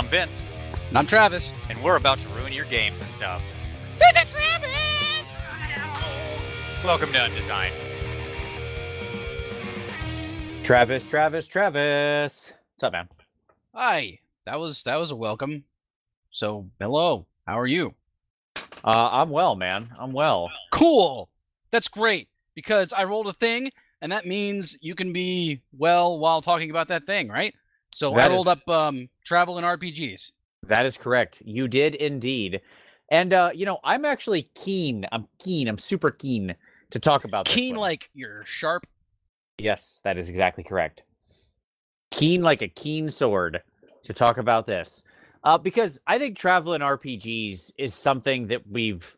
I'm 0.00 0.06
Vince, 0.06 0.46
And 0.88 0.96
I'm 0.96 1.04
Travis. 1.06 1.52
and 1.68 1.78
we're 1.84 1.96
about 1.96 2.18
to 2.20 2.28
ruin 2.28 2.54
your 2.54 2.64
games 2.64 3.02
and 3.02 3.10
stuff. 3.10 3.42
Visit 3.98 4.28
Travis! 4.28 5.24
Welcome 6.82 7.12
to 7.12 7.18
Undesign. 7.18 7.70
Travis, 10.62 11.10
Travis, 11.10 11.46
Travis. 11.48 12.54
What's 12.76 12.84
up, 12.84 12.94
man? 12.94 13.10
Hi. 13.74 14.20
That 14.46 14.58
was 14.58 14.84
that 14.84 14.96
was 14.96 15.10
a 15.10 15.16
welcome. 15.16 15.64
So 16.30 16.70
hello. 16.80 17.26
How 17.46 17.58
are 17.60 17.66
you? 17.66 17.94
Uh, 18.82 19.10
I'm 19.12 19.28
well, 19.28 19.54
man. 19.54 19.84
I'm 19.98 20.12
well. 20.12 20.50
Cool. 20.70 21.28
That's 21.72 21.88
great 21.88 22.28
because 22.54 22.94
I 22.94 23.04
rolled 23.04 23.26
a 23.26 23.34
thing, 23.34 23.70
and 24.00 24.10
that 24.12 24.24
means 24.24 24.78
you 24.80 24.94
can 24.94 25.12
be 25.12 25.60
well 25.76 26.18
while 26.18 26.40
talking 26.40 26.70
about 26.70 26.88
that 26.88 27.04
thing, 27.04 27.28
right? 27.28 27.54
So 27.92 28.14
I 28.14 28.22
That 28.22 28.30
rolled 28.30 28.46
is- 28.46 28.52
up 28.52 28.68
um, 28.68 29.08
travel 29.24 29.58
and 29.58 29.66
RPGs. 29.66 30.30
That 30.64 30.84
is 30.86 30.96
correct. 30.98 31.42
You 31.44 31.68
did 31.68 31.94
indeed. 31.94 32.60
And 33.10 33.32
uh, 33.32 33.50
you 33.54 33.66
know, 33.66 33.78
I'm 33.82 34.04
actually 34.04 34.42
keen. 34.54 35.06
I'm 35.10 35.26
keen. 35.42 35.66
I'm 35.68 35.78
super 35.78 36.10
keen 36.10 36.54
to 36.90 36.98
talk 36.98 37.24
about 37.24 37.46
Keen 37.46 37.76
like 37.76 38.10
you're 38.14 38.44
sharp. 38.44 38.86
Yes, 39.58 40.00
that 40.04 40.18
is 40.18 40.28
exactly 40.28 40.62
correct. 40.64 41.02
Keen 42.10 42.42
like 42.42 42.62
a 42.62 42.68
keen 42.68 43.10
sword 43.10 43.62
to 44.04 44.12
talk 44.12 44.38
about 44.38 44.66
this. 44.66 45.04
Uh, 45.42 45.56
because 45.56 46.00
I 46.06 46.18
think 46.18 46.36
travel 46.36 46.74
in 46.74 46.82
RPGs 46.82 47.72
is 47.78 47.94
something 47.94 48.46
that 48.48 48.66
we've 48.68 49.16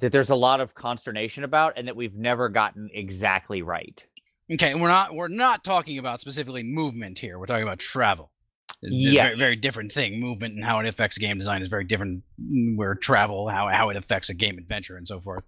that 0.00 0.12
there's 0.12 0.30
a 0.30 0.34
lot 0.34 0.60
of 0.60 0.74
consternation 0.74 1.44
about 1.44 1.74
and 1.76 1.86
that 1.88 1.96
we've 1.96 2.16
never 2.16 2.48
gotten 2.48 2.90
exactly 2.92 3.62
right. 3.62 4.04
Okay, 4.52 4.72
and 4.72 4.80
we're 4.80 4.88
not 4.88 5.14
we're 5.14 5.28
not 5.28 5.64
talking 5.64 5.98
about 5.98 6.20
specifically 6.20 6.62
movement 6.62 7.18
here. 7.18 7.38
We're 7.38 7.46
talking 7.46 7.62
about 7.62 7.78
travel. 7.78 8.30
It's 8.82 8.92
a 8.92 8.96
Yes. 8.96 9.24
very, 9.26 9.36
very 9.36 9.56
different 9.56 9.92
thing. 9.92 10.18
Movement 10.18 10.54
and 10.54 10.64
how 10.64 10.80
it 10.80 10.86
affects 10.86 11.16
game 11.18 11.38
design 11.38 11.62
is 11.62 11.68
very 11.68 11.84
different. 11.84 12.24
mm, 12.40 12.76
Where 12.76 12.94
travel, 12.94 13.48
how 13.48 13.68
how 13.68 13.90
it 13.90 13.96
affects 13.96 14.28
a 14.28 14.34
game 14.34 14.58
adventure 14.58 14.96
and 14.96 15.06
so 15.06 15.20
forth. 15.20 15.44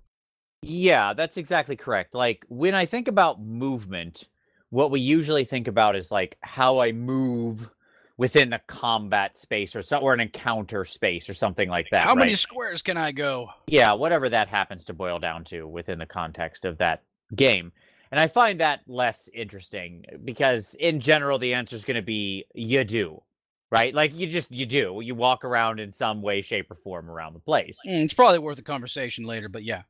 Yeah, 0.62 1.12
that's 1.12 1.36
exactly 1.36 1.77
correct. 1.77 2.14
Like 2.14 2.46
when 2.48 2.74
I 2.74 2.86
think 2.86 3.08
about 3.08 3.42
movement, 3.42 4.28
what 4.70 4.91
we 4.91 5.00
usually 5.00 5.44
think 5.44 5.68
about 5.68 5.96
is 5.96 6.11
like 6.11 6.39
how 6.42 6.78
I 6.78 6.92
move 6.92 7.70
within 8.16 8.50
the 8.50 8.61
combat 8.68 9.36
space 9.36 9.74
or 9.74 9.83
so, 9.83 9.98
or 9.98 10.14
an 10.14 10.20
encounter 10.20 10.84
space 10.84 11.28
or 11.28 11.34
something 11.34 11.68
like 11.68 11.91
that. 11.91 12.05
how 12.05 12.14
many 12.14 12.34
squares 12.34 12.80
can 12.80 12.96
I 12.96 13.11
go? 13.11 13.48
yeah, 13.66 13.92
whatever 13.94 14.28
that 14.28 14.48
happens 14.48 14.84
to 14.86 14.94
boil 14.94 15.18
down 15.18 15.42
to 15.44 15.66
within 15.66 15.98
the 15.98 16.06
context 16.06 16.64
of 16.64 16.78
that 16.78 17.02
game. 17.34 17.72
And 18.10 18.20
I 18.20 18.27
find 18.27 18.60
that 18.60 18.83
less 18.86 19.28
interesting 19.33 20.05
because 20.24 20.74
in 20.78 21.00
general 21.00 21.38
the 21.38 21.55
answer 21.55 21.74
is 21.77 21.84
going 21.84 21.97
to 21.97 22.02
be 22.02 22.44
you 22.55 22.84
do. 22.84 23.22
Right? 23.70 23.92
Like 23.92 24.16
you 24.16 24.28
just 24.28 24.52
you 24.52 24.66
do. 24.66 25.00
You 25.02 25.16
walk 25.16 25.44
around 25.44 25.80
in 25.80 25.91
some 25.91 26.22
way 26.22 26.42
shape 26.42 26.70
or 26.70 26.77
form 26.77 27.11
around 27.11 27.33
the 27.33 27.41
place. 27.41 27.77
Mm, 27.86 28.05
it's 28.05 28.14
probably 28.14 28.38
worth 28.38 28.58
a 28.58 28.62
conversation 28.62 29.24
later, 29.24 29.48
but 29.48 29.64
yeah. 29.64 29.83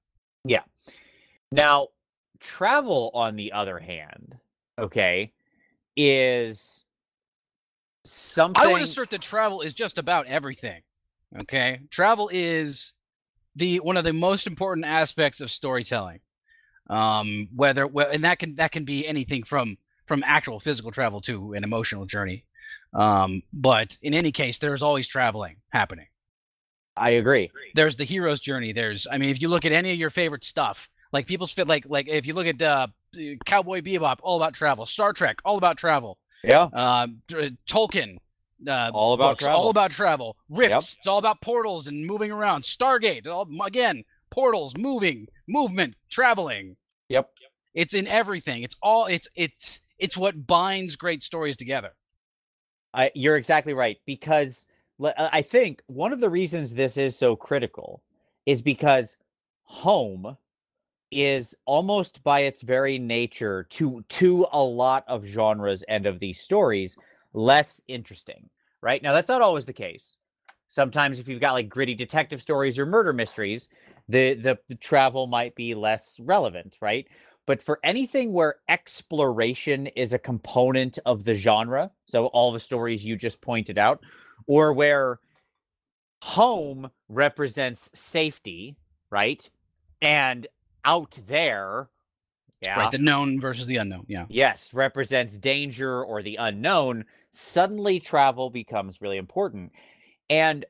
Yeah. 0.44 0.62
Now, 1.52 1.88
travel 2.40 3.10
on 3.14 3.36
the 3.36 3.52
other 3.52 3.78
hand, 3.78 4.36
okay, 4.78 5.32
is 5.96 6.84
something 8.04 8.62
I 8.62 8.72
would 8.72 8.82
assert 8.82 9.10
that 9.10 9.22
travel 9.22 9.60
is 9.60 9.74
just 9.74 9.98
about 9.98 10.26
everything. 10.26 10.82
Okay, 11.40 11.80
travel 11.90 12.30
is 12.32 12.94
the 13.56 13.80
one 13.80 13.96
of 13.96 14.04
the 14.04 14.12
most 14.12 14.46
important 14.46 14.86
aspects 14.86 15.40
of 15.40 15.50
storytelling. 15.50 16.20
Um, 16.90 17.48
whether 17.54 17.86
well, 17.86 18.08
and 18.12 18.24
that 18.24 18.38
can 18.38 18.56
that 18.56 18.72
can 18.72 18.84
be 18.84 19.06
anything 19.06 19.42
from 19.44 19.78
from 20.06 20.22
actual 20.26 20.60
physical 20.60 20.90
travel 20.90 21.20
to 21.22 21.54
an 21.54 21.64
emotional 21.64 22.04
journey. 22.04 22.44
Um, 22.92 23.42
but 23.52 23.96
in 24.02 24.14
any 24.14 24.32
case, 24.32 24.58
there's 24.58 24.82
always 24.82 25.06
traveling 25.08 25.56
happening. 25.70 26.06
I 26.96 27.10
agree. 27.10 27.50
There's 27.74 27.96
the 27.96 28.04
hero's 28.04 28.40
journey. 28.40 28.72
There's, 28.72 29.06
I 29.10 29.18
mean, 29.18 29.30
if 29.30 29.42
you 29.42 29.48
look 29.48 29.64
at 29.64 29.72
any 29.72 29.90
of 29.92 29.98
your 29.98 30.10
favorite 30.10 30.44
stuff, 30.44 30.88
like 31.12 31.26
people's 31.26 31.52
fit, 31.52 31.66
like 31.66 31.86
like 31.88 32.06
if 32.06 32.26
you 32.26 32.34
look 32.34 32.46
at 32.46 32.62
uh, 32.62 32.86
Cowboy 33.46 33.80
Bebop, 33.80 34.18
all 34.22 34.36
about 34.36 34.54
travel. 34.54 34.86
Star 34.86 35.12
Trek, 35.12 35.40
all 35.44 35.56
about 35.56 35.76
travel. 35.76 36.18
Yeah. 36.44 36.64
Uh, 36.72 37.06
Tolkien, 37.66 38.18
uh, 38.68 38.90
All 38.92 39.14
about 39.14 39.30
books, 39.32 39.44
travel. 39.44 39.60
all 39.62 39.70
about 39.70 39.90
travel. 39.90 40.36
Rifts, 40.50 40.96
it's 40.98 41.06
all 41.06 41.18
about 41.18 41.40
portals 41.40 41.86
and 41.86 42.06
moving 42.06 42.30
around. 42.30 42.62
Stargate, 42.62 43.26
all, 43.26 43.48
again, 43.64 44.04
portals, 44.30 44.76
moving, 44.76 45.26
movement, 45.46 45.96
traveling. 46.10 46.76
Yep. 47.08 47.30
It's 47.74 47.94
in 47.94 48.06
everything. 48.06 48.62
It's 48.62 48.76
all. 48.82 49.06
It's 49.06 49.28
it's 49.34 49.80
it's 49.98 50.16
what 50.16 50.46
binds 50.46 50.96
great 50.96 51.22
stories 51.22 51.56
together. 51.56 51.92
I, 52.92 53.10
you're 53.14 53.36
exactly 53.36 53.74
right 53.74 53.98
because 54.06 54.66
uh, 55.02 55.12
I 55.32 55.42
think 55.42 55.82
one 55.86 56.12
of 56.12 56.20
the 56.20 56.30
reasons 56.30 56.74
this 56.74 56.96
is 56.96 57.18
so 57.18 57.34
critical 57.34 58.02
is 58.46 58.62
because 58.62 59.16
home 59.64 60.36
is 61.10 61.54
almost 61.64 62.22
by 62.22 62.40
its 62.40 62.62
very 62.62 62.98
nature 62.98 63.64
to 63.70 64.04
to 64.08 64.46
a 64.52 64.62
lot 64.62 65.04
of 65.06 65.24
genres 65.24 65.82
and 65.84 66.06
of 66.06 66.18
these 66.18 66.40
stories 66.40 66.96
less 67.32 67.80
interesting 67.86 68.48
right 68.80 69.02
now 69.02 69.12
that's 69.12 69.28
not 69.28 69.42
always 69.42 69.66
the 69.66 69.72
case 69.72 70.16
sometimes 70.68 71.20
if 71.20 71.28
you've 71.28 71.40
got 71.40 71.52
like 71.52 71.68
gritty 71.68 71.94
detective 71.94 72.42
stories 72.42 72.78
or 72.78 72.86
murder 72.86 73.12
mysteries 73.12 73.68
the 74.08 74.34
the, 74.34 74.58
the 74.68 74.74
travel 74.74 75.26
might 75.26 75.54
be 75.54 75.74
less 75.74 76.20
relevant 76.22 76.76
right 76.80 77.08
but 77.46 77.62
for 77.62 77.78
anything 77.82 78.32
where 78.32 78.56
exploration 78.68 79.86
is 79.88 80.12
a 80.12 80.18
component 80.18 80.98
of 81.04 81.24
the 81.24 81.34
genre, 81.34 81.90
so 82.06 82.26
all 82.26 82.52
the 82.52 82.60
stories 82.60 83.04
you 83.04 83.16
just 83.16 83.42
pointed 83.42 83.76
out, 83.76 84.02
or 84.46 84.72
where 84.72 85.20
home 86.22 86.90
represents 87.08 87.90
safety, 87.94 88.76
right? 89.10 89.50
And 90.00 90.46
out 90.84 91.18
there, 91.26 91.90
yeah, 92.62 92.80
Right, 92.80 92.90
the 92.90 92.98
known 92.98 93.40
versus 93.40 93.66
the 93.66 93.76
unknown. 93.76 94.06
Yeah. 94.08 94.24
yes, 94.30 94.72
represents 94.72 95.36
danger 95.36 96.02
or 96.02 96.22
the 96.22 96.36
unknown, 96.36 97.04
suddenly 97.30 98.00
travel 98.00 98.48
becomes 98.48 99.02
really 99.02 99.18
important. 99.18 99.72
And 100.30 100.64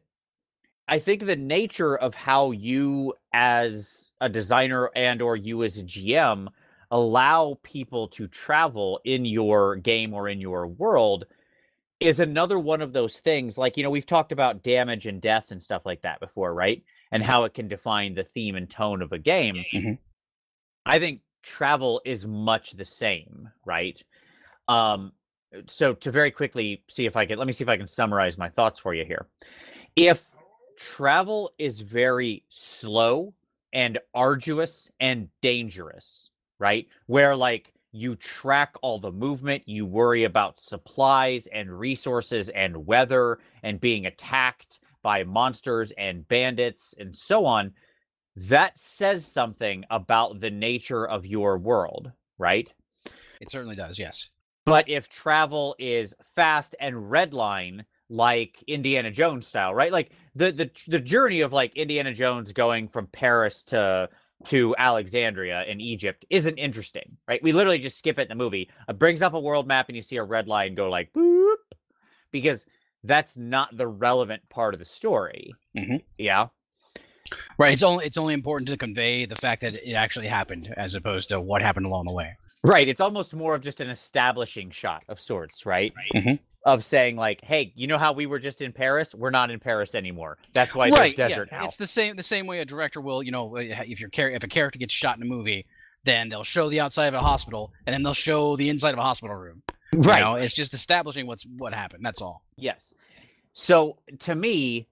I 0.87 0.99
think 0.99 1.25
the 1.25 1.37
nature 1.37 1.97
of 1.97 2.15
how 2.15 2.51
you 2.51 3.15
as 3.33 4.13
a 4.21 4.29
designer 4.29 4.91
and 4.95 5.23
or 5.23 5.37
you 5.37 5.63
as 5.63 5.79
a 5.79 5.83
GM 5.85 6.49
allow 6.91 7.59
people 7.63 8.09
to 8.09 8.29
travel 8.29 9.01
in 9.05 9.25
your 9.25 9.77
game 9.77 10.13
or 10.13 10.29
in 10.29 10.41
your 10.41 10.67
world 10.67 11.25
is 12.01 12.21
another 12.21 12.59
one 12.59 12.83
of 12.83 12.93
those 12.93 13.19
things 13.19 13.57
like 13.57 13.77
you 13.77 13.83
know 13.83 13.91
we've 13.91 14.05
talked 14.05 14.31
about 14.33 14.63
damage 14.63 15.07
and 15.07 15.23
death 15.23 15.51
and 15.51 15.63
stuff 15.63 15.87
like 15.87 16.03
that 16.03 16.21
before 16.21 16.53
right? 16.53 16.83
And 17.11 17.23
how 17.23 17.45
it 17.45 17.55
can 17.55 17.69
define 17.69 18.15
the 18.15 18.25
theme 18.25 18.55
and 18.57 18.69
tone 18.69 19.01
of 19.01 19.13
a 19.13 19.19
game. 19.19 19.65
Mhm. 19.73 19.99
i 20.85 20.99
think 20.99 21.21
travel 21.43 22.03
is 22.05 22.27
much 22.27 22.73
the 22.73 22.85
same 22.85 23.49
right? 23.65 24.03
Um 24.69 25.13
so 25.67 25.95
to 25.95 26.11
very 26.11 26.31
quickly 26.33 26.83
see 26.89 27.07
if 27.07 27.17
i 27.17 27.25
can 27.27 27.39
let 27.39 27.47
me 27.47 27.53
see 27.53 27.63
if 27.65 27.69
i 27.69 27.77
can 27.77 27.87
summarize 27.87 28.37
my 28.37 28.51
thoughts 28.51 28.79
for 28.79 28.93
you 28.93 29.05
here. 29.05 29.27
If 29.97 30.27
travel 30.77 31.53
is 31.59 31.81
very 31.81 32.45
slow 32.49 33.31
and 33.73 33.99
arduous 34.15 34.91
and 35.01 35.29
dangerous 35.41 36.31
right? 36.59 36.89
Where 37.07 37.37
like 37.37 37.73
you 37.93 38.15
track 38.15 38.75
all 38.83 38.99
the 38.99 39.13
movement, 39.13 39.65
you 39.67 39.87
worry 39.87 40.25
about 40.25 40.59
supplies 40.59 41.47
and 41.47 41.79
resources 41.79 42.49
and 42.49 42.87
weather 42.87 43.39
and 43.63 43.81
being 43.81 44.07
attacked 44.07 44.81
by 45.03 45.25
monsters 45.25 45.93
and 45.93 46.27
bandits 46.27 46.95
and 46.99 47.17
so 47.17 47.45
on. 47.47 47.73
That 48.35 48.77
says 48.77 49.27
something 49.27 49.85
about 49.91 50.41
the 50.41 50.51
nature 50.51 51.07
of 51.07 51.25
your 51.27 51.57
world, 51.57 52.11
right? 52.39 52.73
It 53.41 53.51
certainly 53.51 53.77
does. 53.77 53.99
Yes. 53.99 54.31
But 54.65 54.89
if 54.89 55.09
travel 55.09 55.77
is 55.79 56.15
fast 56.23 56.75
and 56.81 56.97
redline, 56.97 57.85
like 58.09 58.63
Indiana 58.67 59.11
Jones 59.11 59.47
style, 59.47 59.75
right? 59.75 59.93
Like 59.93 60.13
the 60.35 60.53
the 60.53 60.71
the 60.89 61.01
journey 61.01 61.41
of 61.41 61.53
like 61.53 61.77
Indiana 61.77 62.13
Jones 62.13 62.53
going 62.53 62.89
from 62.89 63.07
Paris 63.07 63.65
to 63.65 64.09
to 64.47 64.75
Alexandria 64.77 65.65
in 65.65 65.81
Egypt 65.81 66.25
isn't 66.29 66.57
interesting, 66.59 67.17
right? 67.27 67.43
We 67.43 67.53
literally 67.53 67.79
just 67.79 67.99
skip 67.99 68.19
it 68.19 68.23
in 68.23 68.29
the 68.29 68.35
movie. 68.35 68.69
It 68.89 68.99
brings 68.99 69.23
up 69.23 69.33
a 69.33 69.41
world 69.41 69.67
map 69.67 69.89
and 69.89 69.97
you 69.97 70.03
see 70.03 70.17
a 70.17 70.25
red 70.25 70.49
line 70.49 70.75
go 70.75 70.91
like 70.91 71.13
boop 71.13 71.57
because 72.31 72.67
that's 73.03 73.37
not 73.37 73.77
the 73.77 73.87
relevant 73.87 74.49
part 74.49 74.75
of 74.75 74.81
the 74.81 74.85
story. 74.87 75.55
Mhm. 75.77 76.03
Yeah. 76.19 76.49
Right. 77.57 77.73
It's 77.73 77.83
only 77.83 78.05
it's 78.05 78.17
only 78.17 78.35
important 78.35 78.69
to 78.69 78.77
convey 78.77 79.25
the 79.25 79.37
fact 79.37 79.63
that 79.63 79.75
it 79.75 79.95
actually 79.95 80.27
happened, 80.27 80.73
as 80.77 80.95
opposed 80.95 81.29
to 81.31 81.41
what 81.41 81.63
happened 81.63 81.87
along 81.87 82.07
the 82.07 82.15
way. 82.15 82.35
Right. 82.63 82.87
It's 82.87 83.01
almost 83.01 83.35
more 83.35 83.55
of 83.55 83.63
just 83.63 83.81
an 83.81 83.89
establishing 83.89 84.71
shot 84.71 85.05
of 85.09 85.19
sorts, 85.19 85.65
right? 85.65 85.93
Mhm. 86.15 86.39
Of 86.65 86.85
saying 86.85 87.17
like, 87.17 87.43
hey, 87.43 87.73
you 87.77 87.87
know 87.87 87.99
how 87.99 88.13
we 88.13 88.27
were 88.27 88.39
just 88.39 88.61
in 88.61 88.73
Paris? 88.73 89.15
We're 89.15 89.31
not 89.31 89.51
in 89.51 89.59
Paris 89.59 89.95
anymore. 89.95 90.39
That's 90.53 90.75
why 90.75 90.91
right. 90.91 91.17
there's 91.17 91.31
desert 91.31 91.49
yeah. 91.51 91.61
now. 91.61 91.65
It's 91.67 91.77
the 91.77 91.87
same 91.87 92.17
the 92.17 92.23
same 92.23 92.47
way 92.47 92.61
a 92.61 92.65
director 92.65 93.01
will, 93.01 93.23
you 93.23 93.31
know, 93.31 93.57
if 93.57 94.01
your 94.01 94.11
char- 94.11 94.31
if 94.31 94.45
a 94.45 94.49
character 94.49 94.79
gets 94.79 94.93
shot 94.93 95.17
in 95.17 95.23
a 95.23 95.27
movie, 95.27 95.67
then 96.05 96.29
they'll 96.29 96.45
show 96.45 96.69
the 96.69 96.81
outside 96.81 97.07
of 97.07 97.15
a 97.15 97.21
hospital, 97.21 97.73
and 97.87 97.95
then 97.95 98.03
they'll 98.03 98.13
show 98.13 98.57
the 98.57 98.69
inside 98.69 98.93
of 98.93 98.99
a 98.99 99.03
hospital 99.03 99.37
room. 99.37 99.63
You 99.93 100.01
right. 100.01 100.21
know, 100.21 100.35
it's 100.35 100.53
just 100.53 100.75
establishing 100.75 101.27
what's 101.27 101.45
what 101.45 101.73
happened. 101.73 102.05
That's 102.05 102.21
all. 102.21 102.43
Yes. 102.57 102.93
So 103.53 103.99
to 104.21 104.35
me, 104.35 104.89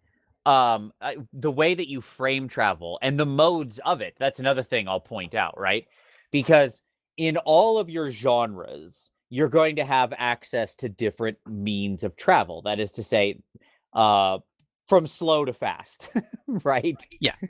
um, 0.47 0.93
I, 1.01 1.17
the 1.33 1.51
way 1.53 1.75
that 1.75 1.89
you 1.89 2.01
frame 2.01 2.49
travel 2.49 2.99
and 3.03 3.19
the 3.19 3.27
modes 3.27 3.79
of 3.81 4.01
it, 4.01 4.15
that's 4.19 4.41
another 4.41 4.63
thing 4.63 4.89
I'll 4.89 5.01
point 5.01 5.35
out, 5.35 5.59
right? 5.59 5.87
Because 6.31 6.83
in 7.17 7.37
all 7.39 7.79
of 7.79 7.89
your 7.91 8.11
genres, 8.11 9.11
you're 9.31 9.49
going 9.49 9.77
to 9.77 9.85
have 9.85 10.13
access 10.17 10.75
to 10.77 10.89
different 10.89 11.39
means 11.47 12.05
of 12.05 12.17
travel. 12.17 12.63
That 12.63 12.81
is 12.81 12.93
to 12.93 13.05
say, 13.05 13.41
uh, 13.93 14.39
from 14.89 15.07
slow 15.07 15.45
to 15.45 15.53
fast, 15.53 16.11
right? 16.47 16.97
Yeah. 17.21 17.35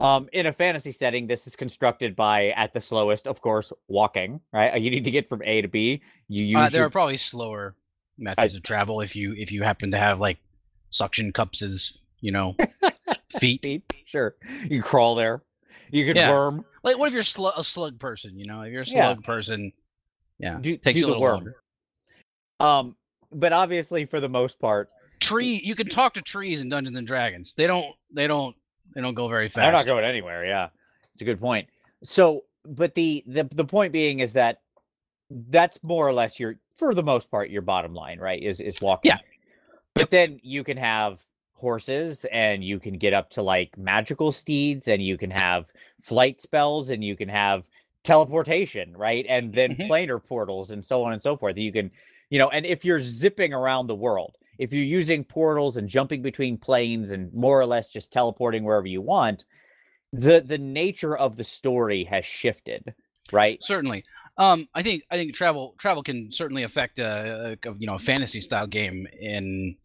Um, 0.00 0.28
in 0.32 0.46
a 0.46 0.52
fantasy 0.52 0.92
setting, 0.92 1.26
this 1.26 1.48
is 1.48 1.56
constructed 1.56 2.14
by 2.14 2.50
at 2.50 2.72
the 2.72 2.80
slowest, 2.80 3.26
of 3.26 3.40
course, 3.40 3.72
walking. 3.88 4.40
Right, 4.52 4.80
you 4.80 4.90
need 4.90 5.02
to 5.04 5.10
get 5.10 5.28
from 5.28 5.42
A 5.42 5.60
to 5.62 5.66
B. 5.68 6.02
You 6.28 6.44
use 6.44 6.56
Uh, 6.62 6.68
there 6.68 6.80
your- 6.82 6.86
are 6.86 6.90
probably 6.90 7.16
slower 7.16 7.74
methods 8.16 8.54
of 8.54 8.62
travel 8.62 9.00
if 9.00 9.16
you 9.16 9.34
if 9.36 9.50
you 9.50 9.64
happen 9.64 9.90
to 9.90 9.98
have 9.98 10.20
like 10.20 10.38
suction 10.90 11.32
cups 11.32 11.62
as 11.62 11.98
you 12.20 12.32
know 12.32 12.56
feet. 13.40 13.62
feet. 13.64 13.82
Sure, 14.04 14.34
you 14.68 14.82
crawl 14.82 15.14
there. 15.14 15.42
You 15.90 16.04
could 16.06 16.16
Yeah. 16.16 16.30
worm. 16.30 16.64
Like, 16.82 16.98
what 16.98 17.06
if 17.08 17.14
you're 17.14 17.22
slu- 17.22 17.56
a 17.56 17.64
slug 17.64 17.98
person? 17.98 18.38
You 18.38 18.46
know, 18.46 18.62
if 18.62 18.72
you're 18.72 18.82
a 18.82 18.86
Yeah. 18.86 19.12
slug 19.14 19.24
person, 19.24 19.72
yeah, 20.38 20.58
Do, 20.60 20.76
takes 20.76 20.94
do 20.94 21.00
you 21.00 21.06
a 21.06 21.08
the 21.08 21.12
little 21.18 21.22
worm. 21.22 21.34
longer. 21.36 21.56
Um, 22.60 22.96
but 23.32 23.52
obviously, 23.52 24.04
for 24.04 24.20
the 24.20 24.28
most 24.28 24.58
part, 24.58 24.90
Tree, 25.20 25.60
you 25.64 25.74
can 25.74 25.88
talk 25.88 26.14
to 26.14 26.22
trees 26.22 26.60
in 26.60 26.68
Dungeons 26.68 26.96
and 26.96 27.06
Dragons. 27.06 27.54
They 27.54 27.66
don't, 27.66 27.86
they 28.12 28.26
don't, 28.26 28.54
they 28.94 29.00
don't 29.00 29.14
go 29.14 29.28
very 29.28 29.48
fast. 29.48 29.56
they're 29.64 29.72
not 29.72 29.86
going 29.86 30.04
anywhere. 30.04 30.44
Yeah, 30.46 30.68
it's 31.14 31.22
a 31.22 31.24
good 31.24 31.40
point. 31.40 31.68
So, 32.04 32.44
but 32.64 32.94
the 32.94 33.24
the 33.26 33.44
the 33.44 33.64
point 33.64 33.92
being 33.92 34.20
is 34.20 34.34
that 34.34 34.60
that's 35.30 35.82
more 35.82 36.06
or 36.06 36.12
less 36.12 36.38
your, 36.38 36.58
for 36.76 36.94
the 36.94 37.02
most 37.02 37.30
part, 37.30 37.50
your 37.50 37.62
bottom 37.62 37.94
line, 37.94 38.18
right? 38.20 38.40
Is 38.42 38.60
is 38.60 38.80
walking. 38.80 39.10
Yeah. 39.10 39.18
But 39.94 40.10
then 40.10 40.38
you 40.42 40.62
can 40.64 40.76
have 40.76 41.20
horses 41.58 42.24
and 42.26 42.64
you 42.64 42.78
can 42.78 42.94
get 42.98 43.12
up 43.12 43.30
to 43.30 43.42
like 43.42 43.76
magical 43.78 44.32
steeds 44.32 44.88
and 44.88 45.02
you 45.02 45.16
can 45.18 45.30
have 45.30 45.72
flight 46.00 46.40
spells 46.40 46.90
and 46.90 47.04
you 47.04 47.16
can 47.16 47.28
have 47.28 47.68
teleportation, 48.04 48.96
right? 48.96 49.26
And 49.28 49.52
then 49.54 49.76
Mhm. 49.76 49.88
planar 49.88 50.24
portals 50.24 50.70
and 50.70 50.84
so 50.84 51.04
on 51.04 51.12
and 51.12 51.20
so 51.22 51.36
forth. 51.36 51.58
You 51.58 51.72
can, 51.72 51.90
you 52.30 52.38
know, 52.38 52.48
and 52.48 52.64
if 52.66 52.84
you're 52.84 53.00
zipping 53.00 53.52
around 53.52 53.86
the 53.86 53.94
world, 53.96 54.36
if 54.58 54.72
you're 54.72 54.84
using 54.84 55.24
portals 55.24 55.76
and 55.76 55.88
jumping 55.88 56.22
between 56.22 56.58
planes 56.58 57.10
and 57.10 57.32
more 57.34 57.60
or 57.60 57.66
less 57.66 57.88
just 57.88 58.12
teleporting 58.12 58.64
wherever 58.64 58.86
you 58.86 59.00
want, 59.02 59.44
the 60.12 60.40
the 60.40 60.58
nature 60.58 61.16
of 61.16 61.36
the 61.36 61.44
story 61.44 62.04
has 62.04 62.24
shifted, 62.24 62.94
right? 63.32 63.62
certainly. 63.62 64.04
Um, 64.36 64.68
I 64.74 64.82
think 64.82 65.02
I 65.10 65.16
think 65.16 65.34
travel 65.34 65.74
travel 65.78 66.02
can 66.02 66.30
certainly 66.30 66.62
affect 66.62 66.98
a, 66.98 67.58
a 67.64 67.74
you 67.78 67.86
know 67.86 67.96
a 67.96 67.98
fantasy 67.98 68.40
style 68.40 68.66
game 68.66 69.06
in 69.20 69.76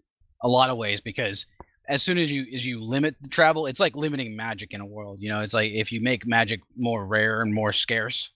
a 0.44 0.48
lot 0.48 0.69
of 0.69 0.78
ways 0.78 1.01
because 1.01 1.45
as 1.88 2.01
soon 2.01 2.18
as 2.18 2.31
you 2.31 2.45
as 2.54 2.66
you 2.66 2.81
limit 2.84 3.16
the 3.22 3.30
travel, 3.30 3.66
it's 3.66 3.80
like 3.80 3.95
limiting 3.95 4.36
magic 4.36 4.74
in 4.74 4.81
a 4.81 4.86
world. 4.86 5.19
You 5.19 5.30
know, 5.30 5.42
it's 5.42 5.54
like 5.54 5.72
if 5.72 5.92
you 5.92 6.01
make 6.01 6.25
magic 6.25 6.62
more 6.78 7.06
rare 7.06 7.42
and 7.42 7.54
more 7.54 7.74
scarce, 7.74 8.31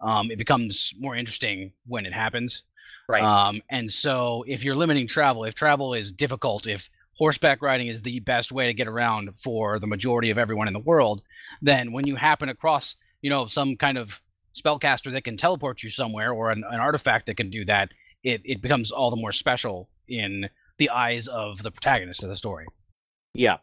um, 0.00 0.30
it 0.30 0.38
becomes 0.38 0.94
more 0.98 1.14
interesting 1.16 1.72
when 1.86 2.06
it 2.06 2.12
happens. 2.12 2.62
Right. 3.08 3.22
Um, 3.22 3.62
and 3.70 3.90
so 3.90 4.44
if 4.46 4.64
you're 4.64 4.76
limiting 4.76 5.06
travel, 5.06 5.44
if 5.44 5.54
travel 5.54 5.94
is 5.94 6.10
difficult, 6.10 6.66
if 6.66 6.90
horseback 7.14 7.62
riding 7.62 7.86
is 7.86 8.02
the 8.02 8.20
best 8.20 8.52
way 8.52 8.66
to 8.66 8.74
get 8.74 8.88
around 8.88 9.30
for 9.38 9.78
the 9.78 9.86
majority 9.86 10.30
of 10.30 10.38
everyone 10.38 10.68
in 10.68 10.74
the 10.74 10.80
world, 10.80 11.22
then 11.62 11.92
when 11.92 12.06
you 12.06 12.16
happen 12.16 12.48
across, 12.48 12.96
you 13.22 13.30
know, 13.30 13.46
some 13.46 13.76
kind 13.76 13.96
of 13.96 14.20
spellcaster 14.54 15.12
that 15.12 15.24
can 15.24 15.36
teleport 15.36 15.82
you 15.82 15.90
somewhere 15.90 16.32
or 16.32 16.50
an, 16.50 16.64
an 16.70 16.80
artifact 16.80 17.26
that 17.26 17.36
can 17.36 17.50
do 17.50 17.64
that, 17.64 17.92
it, 18.22 18.40
it 18.44 18.60
becomes 18.60 18.90
all 18.90 19.10
the 19.10 19.16
more 19.16 19.32
special 19.32 19.88
in 20.08 20.48
the 20.78 20.90
eyes 20.90 21.28
of 21.28 21.62
the 21.62 21.70
protagonist 21.70 22.22
of 22.22 22.28
the 22.28 22.36
story. 22.36 22.66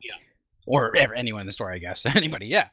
yeah. 0.01 0.15
Or 0.65 0.95
ever, 0.95 1.13
anyone 1.13 1.41
in 1.41 1.47
the 1.47 1.51
story, 1.51 1.75
I 1.75 1.79
guess. 1.79 2.05
Anybody, 2.15 2.47
yeah. 2.47 2.69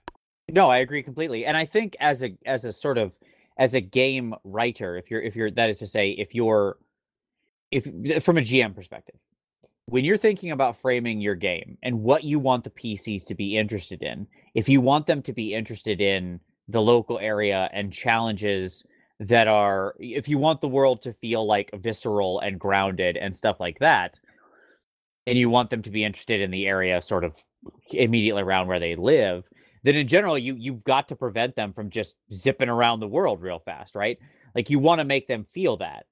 No, 0.48 0.70
I 0.70 0.78
agree 0.78 1.02
completely. 1.02 1.44
And 1.44 1.56
I 1.56 1.64
think 1.64 1.96
as 2.00 2.22
a 2.22 2.37
as 2.44 2.64
a 2.64 2.72
sort 2.72 2.98
of 2.98 3.19
as 3.58 3.75
a 3.75 3.81
game 3.81 4.34
writer, 4.44 4.96
if 4.96 5.10
you're 5.10 5.22
if 5.22 5.37
you're 5.37 5.50
that 5.50 5.70
is 5.70 5.78
to 5.78 5.87
say, 5.87 6.10
if 6.10 6.34
you're 6.34 6.76
if 7.70 7.84
from 8.25 8.38
a 8.38 8.42
GM 8.42 8.75
perspective, 8.75 9.16
when 9.87 10.04
you're 10.04 10.16
thinking 10.16 10.50
about 10.50 10.76
framing 10.76 11.20
your 11.20 11.34
game 11.34 11.78
and 11.82 12.00
what 12.00 12.25
you 12.25 12.38
want 12.38 12.64
the 12.64 12.70
PCs 12.70 13.26
to 13.26 13.34
be 13.34 13.56
interested 13.56 14.02
in, 14.02 14.26
if 14.54 14.69
you 14.69 14.81
want 14.81 15.06
them 15.06 15.22
to 15.22 15.32
be 15.32 15.54
interested 15.54 16.00
in 16.00 16.40
the 16.69 16.81
local 16.81 17.19
area 17.19 17.69
and 17.72 17.92
challenges 17.92 18.84
that 19.19 19.48
are 19.48 19.94
if 19.98 20.28
you 20.28 20.38
want 20.38 20.60
the 20.60 20.69
world 20.69 21.02
to 21.02 21.12
feel 21.12 21.44
like 21.44 21.70
visceral 21.75 22.40
and 22.40 22.58
grounded 22.58 23.16
and 23.16 23.37
stuff 23.37 23.60
like 23.60 23.78
that, 23.81 24.19
and 25.26 25.38
you 25.38 25.50
want 25.50 25.70
them 25.70 25.82
to 25.82 25.90
be 25.90 26.05
interested 26.05 26.40
in 26.40 26.50
the 26.50 26.67
area 26.67 27.00
sort 27.02 27.25
of 27.25 27.44
immediately 27.93 28.43
around 28.43 28.67
where 28.69 28.81
they 28.81 28.96
live, 28.96 29.49
then 29.82 29.94
in 29.96 30.06
general 30.08 30.37
you 30.38 30.55
you've 30.56 30.84
got 30.84 31.08
to 31.08 31.17
prevent 31.17 31.56
them 31.56 31.72
from 31.72 31.90
just 31.90 32.17
zipping 32.32 32.69
around 32.69 33.00
the 33.00 33.08
world 33.08 33.40
real 33.43 33.58
fast, 33.58 33.94
right? 33.94 34.19
Like 34.55 34.70
you 34.70 34.78
want 34.78 35.00
to 35.00 35.05
make 35.05 35.26
them 35.26 35.44
feel 35.44 35.76
that. 35.78 36.06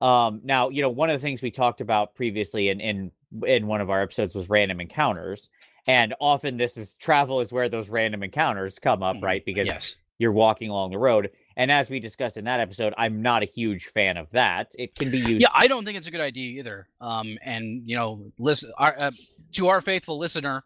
Um, 0.00 0.40
now, 0.42 0.68
you 0.70 0.82
know, 0.82 0.90
one 0.90 1.10
of 1.10 1.14
the 1.14 1.24
things 1.24 1.42
we 1.42 1.50
talked 1.52 1.80
about 1.80 2.14
previously 2.14 2.68
in 2.68 2.80
in 2.80 3.12
in 3.46 3.66
one 3.66 3.80
of 3.80 3.90
our 3.90 4.02
episodes 4.02 4.34
was 4.34 4.50
random 4.50 4.80
encounters, 4.80 5.48
and 5.86 6.14
often 6.20 6.56
this 6.56 6.76
is 6.76 6.94
travel 6.94 7.40
is 7.40 7.52
where 7.52 7.68
those 7.68 7.88
random 7.88 8.22
encounters 8.22 8.78
come 8.78 9.02
up, 9.02 9.16
Mhm. 9.16 9.22
right? 9.22 9.44
Because 9.44 9.66
Yes. 9.66 9.96
you're 10.18 10.32
walking 10.32 10.70
along 10.70 10.90
the 10.90 10.98
road, 10.98 11.30
and 11.56 11.70
as 11.70 11.90
we 11.90 12.00
discussed 12.00 12.36
in 12.36 12.44
that 12.44 12.60
episode, 12.60 12.94
I'm 12.96 13.22
not 13.22 13.42
a 13.42 13.46
huge 13.46 13.86
fan 13.86 14.16
of 14.16 14.30
that. 14.30 14.72
It 14.78 14.94
can 14.94 15.10
be 15.10 15.18
used. 15.18 15.42
Yeah, 15.42 15.48
I 15.52 15.66
don't 15.66 15.84
think 15.84 15.98
it's 15.98 16.06
a 16.06 16.10
good 16.10 16.20
idea 16.20 16.58
either. 16.60 16.88
Um, 17.00 17.38
and 17.42 17.82
you 17.88 17.96
know, 17.96 18.32
listen 18.38 18.72
our, 18.78 18.94
uh, 18.98 19.10
to 19.52 19.68
our 19.68 19.80
faithful 19.80 20.18
listener, 20.18 20.64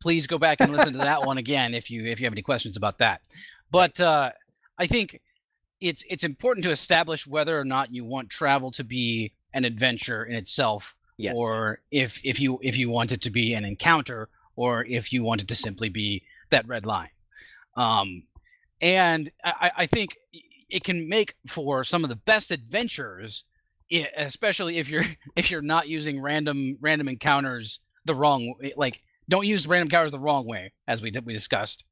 please 0.00 0.26
go 0.26 0.38
back 0.38 0.60
and 0.60 0.72
listen 0.72 0.92
to 0.92 0.98
that 1.00 1.24
one 1.26 1.38
again 1.38 1.74
if 1.74 1.90
you 1.90 2.04
if 2.06 2.20
you 2.20 2.26
have 2.26 2.32
any 2.32 2.42
questions 2.42 2.76
about 2.76 2.98
that. 2.98 3.22
But 3.70 4.00
uh, 4.00 4.30
I 4.78 4.86
think 4.86 5.20
it's 5.80 6.04
it's 6.08 6.24
important 6.24 6.64
to 6.64 6.70
establish 6.70 7.26
whether 7.26 7.58
or 7.58 7.64
not 7.64 7.92
you 7.92 8.04
want 8.04 8.30
travel 8.30 8.70
to 8.72 8.84
be 8.84 9.32
an 9.52 9.64
adventure 9.64 10.24
in 10.24 10.36
itself, 10.36 10.94
yes. 11.16 11.34
or 11.36 11.80
if 11.90 12.24
if 12.24 12.40
you 12.40 12.58
if 12.62 12.76
you 12.76 12.90
want 12.90 13.12
it 13.12 13.22
to 13.22 13.30
be 13.30 13.54
an 13.54 13.64
encounter, 13.64 14.28
or 14.56 14.84
if 14.84 15.12
you 15.12 15.22
want 15.22 15.42
it 15.42 15.48
to 15.48 15.54
simply 15.54 15.88
be 15.88 16.22
that 16.50 16.66
red 16.66 16.86
line. 16.86 17.10
Um, 17.76 18.24
and 18.80 19.30
I, 19.44 19.70
I 19.78 19.86
think 19.86 20.16
it 20.68 20.84
can 20.84 21.08
make 21.08 21.34
for 21.46 21.84
some 21.84 22.04
of 22.04 22.10
the 22.10 22.16
best 22.16 22.50
adventures 22.50 23.44
especially 24.16 24.78
if 24.78 24.88
you're 24.88 25.04
if 25.36 25.50
you're 25.50 25.62
not 25.62 25.88
using 25.88 26.20
random 26.20 26.78
random 26.80 27.08
encounters 27.08 27.80
the 28.04 28.14
wrong 28.14 28.54
like 28.76 29.02
don't 29.28 29.46
use 29.46 29.66
random 29.66 29.86
encounters 29.86 30.12
the 30.12 30.18
wrong 30.18 30.46
way 30.46 30.72
as 30.86 31.02
we 31.02 31.10
did 31.10 31.26
we 31.26 31.32
discussed 31.32 31.84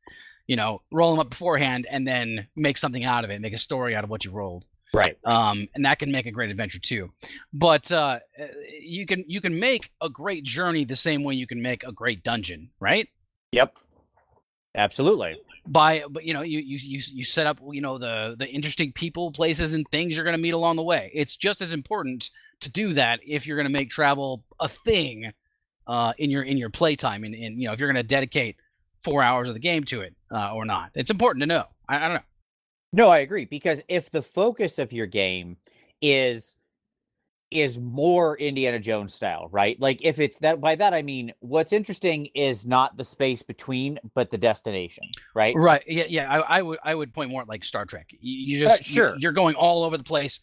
you 0.47 0.57
know 0.57 0.83
roll 0.93 1.11
them 1.11 1.21
up 1.21 1.31
beforehand 1.31 1.87
and 1.91 2.07
then 2.07 2.47
make 2.57 2.79
something 2.79 3.05
out 3.05 3.25
of 3.25 3.31
it 3.31 3.41
make 3.41 3.53
a 3.53 3.59
story 3.59 3.95
out 3.95 4.05
of 4.05 4.11
what 4.11 4.25
you 4.25 4.31
rolled 4.31 4.65
right. 4.95 5.19
um, 5.25 5.69
and 5.75 5.85
that 5.85 5.99
can 5.99 6.11
make 6.11 6.25
a 6.27 6.31
great 6.31 6.51
adventure 6.51 6.79
too 6.79 7.11
but 7.53 7.91
uh, 7.93 8.21
uh, 8.41 8.47
you 8.81 9.05
can 9.07 9.25
you 9.27 9.41
can 9.41 9.59
make 9.59 9.91
a 10.01 10.09
great 10.09 10.45
journey 10.45 10.85
the 10.85 10.97
same 10.97 11.25
way 11.25 11.35
you 11.35 11.47
can 11.47 11.61
make 11.61 11.83
a 11.85 11.93
great 11.93 12.23
dungeon 12.23 12.71
right 12.81 13.09
Yep. 13.53 13.79
Absolutely. 14.75 15.41
By 15.73 16.03
but 16.11 16.25
you 16.25 16.33
know 16.33 16.43
you 16.43 16.61
you 16.61 16.79
you 16.81 17.01
you 17.13 17.25
set 17.25 17.47
up 17.47 17.59
you 17.71 17.81
know 17.81 17.99
the 17.99 18.35
the 18.39 18.49
interesting 18.49 18.93
people 18.93 19.31
places 19.31 19.75
and 19.75 19.87
things 19.91 20.17
you're 20.17 20.25
going 20.25 20.37
to 20.37 20.43
meet 20.43 20.55
along 20.55 20.77
the 20.77 20.83
way. 20.83 21.11
It's 21.15 21.37
just 21.37 21.61
as 21.61 21.73
important 21.73 22.31
to 22.61 22.71
do 22.71 22.93
that 22.95 23.21
if 23.27 23.47
you're 23.47 23.57
going 23.57 23.67
to 23.67 23.73
make 23.73 23.91
travel 23.91 24.45
a 24.61 24.69
thing 24.69 25.33
uh 25.87 26.13
in 26.19 26.31
your 26.31 26.43
in 26.43 26.57
your 26.57 26.71
playtime 26.71 27.25
and, 27.25 27.35
you 27.35 27.67
know 27.67 27.73
if 27.73 27.81
you're 27.81 27.93
going 27.93 28.03
to 28.03 28.09
dedicate 28.09 28.57
four 29.03 29.23
hours 29.23 29.49
of 29.49 29.55
the 29.55 29.61
game 29.61 29.85
to 29.85 30.01
it 30.01 30.15
uh, 30.33 30.53
or 30.53 30.65
not. 30.65 30.91
It's 30.95 31.11
important 31.11 31.43
to 31.43 31.47
know. 31.47 31.65
I, 31.89 31.97
I 31.97 32.01
don't 32.01 32.15
know. 32.15 32.21
No, 32.93 33.09
I 33.09 33.19
agree 33.19 33.45
because 33.45 33.83
if 33.89 34.11
the 34.11 34.23
focus 34.23 34.79
of 34.79 34.93
your 34.93 35.07
game 35.07 35.59
is 36.01 36.57
is 37.51 37.79
more 37.79 38.37
Indiana 38.37 38.79
Jones 38.79 39.15
style, 39.15 39.49
right? 39.51 39.81
Like 39.81 40.01
if 40.03 40.19
it's 40.19 40.39
that 40.41 40.61
by 40.61 40.75
that 40.75 40.93
I 40.93 41.03
mean 41.03 41.33
what's 41.41 41.73
interesting 41.73 42.27
is 42.35 42.67
not 42.67 42.97
the 42.97 43.05
space 43.05 43.43
between 43.43 43.99
but 44.15 44.31
the 44.31 44.39
destination, 44.39 45.05
right? 45.35 45.55
right 45.57 45.83
yeah 45.87 46.05
yeah 46.09 46.31
I, 46.31 46.59
I 46.59 46.63
would 46.63 46.79
i 46.85 46.95
would 46.95 47.13
point 47.15 47.31
more 47.31 47.43
at 47.43 47.49
like 47.49 47.65
star 47.65 47.85
trek 47.87 48.09
you, 48.11 48.59
you 48.59 48.67
Uh, 48.67 48.69
just 48.69 48.89
you- 48.91 48.95
sure. 48.95 49.15
you're 49.19 49.33
going 49.33 49.55
all 49.55 49.83
over 49.85 49.97
the 49.97 50.05
place 50.05 50.41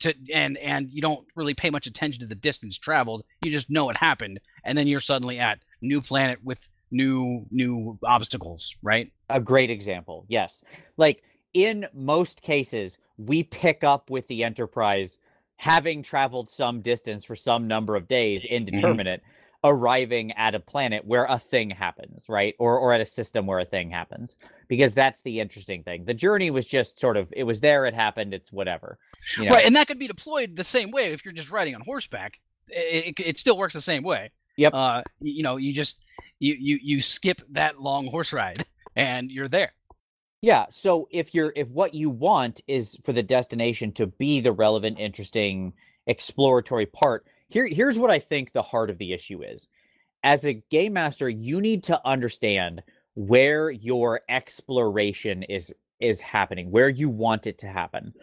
to 0.00 0.12
and 0.32 0.56
and 0.58 0.90
you 0.90 1.00
don't 1.00 1.26
really 1.34 1.54
pay 1.54 1.70
much 1.70 1.86
attention 1.86 2.20
to 2.20 2.26
the 2.26 2.34
distance 2.34 2.76
traveled 2.78 3.24
you 3.42 3.50
just 3.50 3.70
know 3.70 3.88
it 3.90 3.96
happened 3.96 4.38
and 4.64 4.76
then 4.76 4.86
you're 4.86 5.00
suddenly 5.00 5.38
at 5.38 5.58
new 5.80 6.00
planet 6.00 6.38
with 6.44 6.68
new 6.90 7.46
new 7.50 7.98
obstacles 8.04 8.76
right 8.82 9.12
A 9.30 9.40
great 9.40 9.70
example. 9.70 10.24
Yes. 10.28 10.64
Like 10.96 11.22
in 11.54 11.86
most 11.94 12.42
cases 12.42 12.98
we 13.16 13.42
pick 13.44 13.82
up 13.84 14.10
with 14.10 14.26
the 14.28 14.42
Enterprise 14.44 15.18
having 15.58 16.02
traveled 16.02 16.48
some 16.48 16.80
distance 16.80 17.24
for 17.24 17.36
some 17.36 17.68
number 17.68 17.94
of 17.96 18.08
days 18.08 18.44
indeterminate 18.44 19.22
arriving 19.64 20.32
at 20.32 20.54
a 20.54 20.60
planet 20.60 21.04
where 21.04 21.24
a 21.24 21.38
thing 21.38 21.70
happens, 21.70 22.26
right? 22.28 22.54
Or 22.58 22.78
or 22.78 22.92
at 22.92 23.00
a 23.00 23.06
system 23.06 23.46
where 23.46 23.58
a 23.58 23.64
thing 23.64 23.90
happens. 23.90 24.36
Because 24.68 24.94
that's 24.94 25.22
the 25.22 25.40
interesting 25.40 25.82
thing. 25.82 26.04
The 26.04 26.14
journey 26.14 26.50
was 26.50 26.66
just 26.66 26.98
sort 26.98 27.16
of 27.16 27.32
it 27.36 27.44
was 27.44 27.60
there, 27.60 27.86
it 27.86 27.94
happened, 27.94 28.34
it's 28.34 28.52
whatever. 28.52 28.98
You 29.36 29.44
know? 29.44 29.50
right 29.50 29.66
and 29.66 29.76
that 29.76 29.86
could 29.86 29.98
be 29.98 30.08
deployed 30.08 30.56
the 30.56 30.64
same 30.64 30.90
way 30.90 31.12
if 31.12 31.24
you're 31.24 31.34
just 31.34 31.50
riding 31.50 31.74
on 31.74 31.82
horseback 31.82 32.40
it, 32.68 33.18
it, 33.18 33.22
it 33.26 33.38
still 33.38 33.56
works 33.56 33.74
the 33.74 33.80
same 33.80 34.02
way 34.02 34.30
Yep. 34.58 34.74
Uh, 34.74 35.02
you 35.20 35.44
know, 35.44 35.56
you 35.56 35.72
just 35.72 36.02
you 36.40 36.54
you 36.58 36.78
you 36.82 37.00
skip 37.00 37.40
that 37.52 37.80
long 37.80 38.08
horse 38.08 38.32
ride 38.32 38.64
and 38.96 39.30
you're 39.30 39.48
there. 39.48 39.72
Yeah. 40.40 40.66
So 40.70 41.08
if 41.10 41.34
you're 41.34 41.52
if 41.56 41.70
what 41.70 41.94
you 41.94 42.10
want 42.10 42.60
is 42.68 42.96
for 43.04 43.12
the 43.12 43.22
destination 43.22 43.92
to 43.92 44.06
be 44.06 44.40
the 44.40 44.52
relevant, 44.52 44.98
interesting, 44.98 45.74
exploratory 46.06 46.86
part, 46.86 47.26
here 47.48 47.66
here's 47.66 47.98
what 47.98 48.10
I 48.10 48.18
think 48.18 48.52
the 48.52 48.62
heart 48.62 48.90
of 48.90 48.98
the 48.98 49.12
issue 49.12 49.42
is. 49.42 49.68
As 50.22 50.44
a 50.44 50.62
game 50.70 50.94
master, 50.94 51.28
you 51.28 51.60
need 51.60 51.84
to 51.84 52.00
understand 52.04 52.82
where 53.14 53.70
your 53.70 54.20
exploration 54.28 55.42
is 55.42 55.74
is 56.00 56.20
happening, 56.20 56.70
where 56.70 56.88
you 56.88 57.10
want 57.10 57.46
it 57.48 57.58
to 57.58 57.66
happen. 57.66 58.14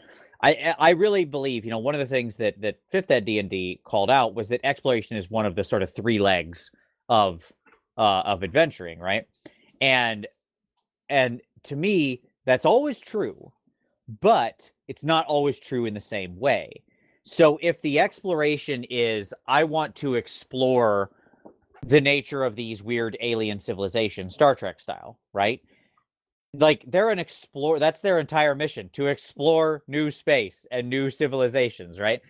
I 0.42 0.74
I 0.80 0.90
really 0.92 1.26
believe, 1.26 1.66
you 1.66 1.72
know, 1.72 1.80
one 1.80 1.96
of 1.96 2.00
the 2.00 2.06
things 2.06 2.38
that 2.38 2.62
that 2.62 2.80
Fifth 2.90 3.12
Ed 3.12 3.26
D 3.26 3.40
and 3.40 3.50
D 3.50 3.82
called 3.84 4.10
out 4.10 4.36
was 4.36 4.48
that 4.50 4.62
exploration 4.64 5.18
is 5.18 5.30
one 5.30 5.46
of 5.46 5.56
the 5.56 5.66
sort 5.66 5.84
of 5.84 5.94
three 5.94 6.20
legs 6.20 6.72
of 7.10 7.52
uh, 7.98 8.22
of 8.26 8.42
adventuring, 8.44 9.00
right? 9.00 9.26
And 9.82 10.28
and 11.10 11.42
to 11.66 11.76
me, 11.76 12.22
that's 12.46 12.66
always 12.66 13.00
true, 13.00 13.52
but 14.22 14.72
it's 14.88 15.04
not 15.04 15.26
always 15.26 15.60
true 15.60 15.86
in 15.86 15.94
the 15.94 16.00
same 16.00 16.40
way. 16.40 16.84
So 17.24 17.58
if 17.62 17.82
the 17.82 18.00
exploration 18.00 18.86
is 18.90 19.34
I 19.48 19.64
want 19.64 19.96
to 19.98 20.14
explore 20.14 21.10
the 21.82 22.02
nature 22.02 22.44
of 22.44 22.56
these 22.56 22.84
weird 22.84 23.18
alien 23.20 23.60
civilizations, 23.60 24.34
Star 24.36 24.56
Trek 24.56 24.80
style, 24.80 25.20
right? 25.34 25.62
Like 26.54 26.86
they're 26.88 27.10
an 27.10 27.20
explore 27.20 27.80
that's 27.80 28.02
their 28.02 28.20
entire 28.20 28.56
mission 28.56 28.90
to 28.94 29.08
explore 29.08 29.84
new 29.88 30.12
space 30.12 30.68
and 30.72 30.90
new 30.90 31.10
civilizations, 31.10 32.00
right? 32.00 32.22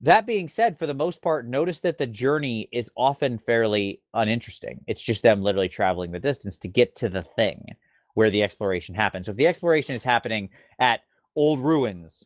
That 0.00 0.26
being 0.26 0.48
said, 0.48 0.76
for 0.76 0.86
the 0.86 0.94
most 0.94 1.22
part, 1.22 1.46
notice 1.46 1.78
that 1.80 1.98
the 1.98 2.08
journey 2.08 2.68
is 2.72 2.90
often 2.96 3.38
fairly 3.38 4.00
uninteresting. 4.12 4.80
It's 4.88 5.02
just 5.02 5.22
them 5.22 5.42
literally 5.42 5.68
traveling 5.68 6.10
the 6.10 6.18
distance 6.18 6.58
to 6.58 6.68
get 6.68 6.96
to 6.96 7.08
the 7.08 7.22
thing 7.22 7.76
where 8.14 8.30
the 8.30 8.42
exploration 8.42 8.94
happens. 8.94 9.26
So 9.26 9.32
if 9.32 9.36
the 9.36 9.46
exploration 9.46 9.94
is 9.94 10.04
happening 10.04 10.50
at 10.78 11.00
old 11.34 11.60
ruins, 11.60 12.24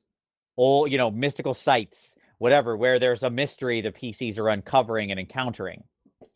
old, 0.57 0.91
you 0.91 0.99
know, 0.99 1.11
mystical 1.11 1.55
sites, 1.55 2.17
whatever, 2.39 2.77
where 2.77 2.99
there's 2.99 3.23
a 3.23 3.31
mystery 3.31 3.81
the 3.81 3.93
PCs 3.93 4.39
are 4.39 4.49
uncovering 4.49 5.11
and 5.11 5.21
encountering. 5.21 5.85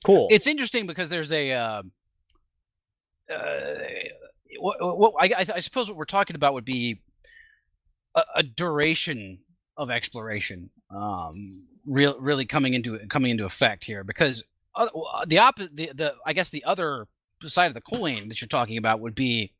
Cool. 0.04 0.28
It's 0.30 0.46
interesting 0.46 0.86
because 0.86 1.10
there's 1.10 1.32
a 1.32 1.52
uh, 1.52 1.82
uh, 3.30 3.74
what, 4.58 4.98
what 4.98 5.14
I, 5.20 5.46
I 5.54 5.58
suppose 5.60 5.88
what 5.88 5.96
we're 5.96 6.04
talking 6.04 6.36
about 6.36 6.54
would 6.54 6.64
be 6.64 7.00
a, 8.14 8.22
a 8.36 8.42
duration 8.42 9.38
of 9.76 9.90
exploration 9.90 10.70
um, 10.94 11.32
real, 11.86 12.18
really 12.18 12.44
coming 12.44 12.74
into 12.74 12.98
coming 13.08 13.30
into 13.30 13.44
effect 13.44 13.84
here 13.84 14.04
because 14.04 14.42
uh, 14.74 14.88
the 15.26 15.38
opposite 15.38 15.76
the, 15.76 15.90
the 15.94 16.14
I 16.26 16.32
guess 16.32 16.50
the 16.50 16.64
other 16.64 17.06
side 17.48 17.66
of 17.66 17.74
the 17.74 17.80
coin 17.80 18.28
that 18.28 18.40
you're 18.40 18.48
talking 18.48 18.76
about 18.78 19.00
would 19.00 19.14
be 19.14 19.52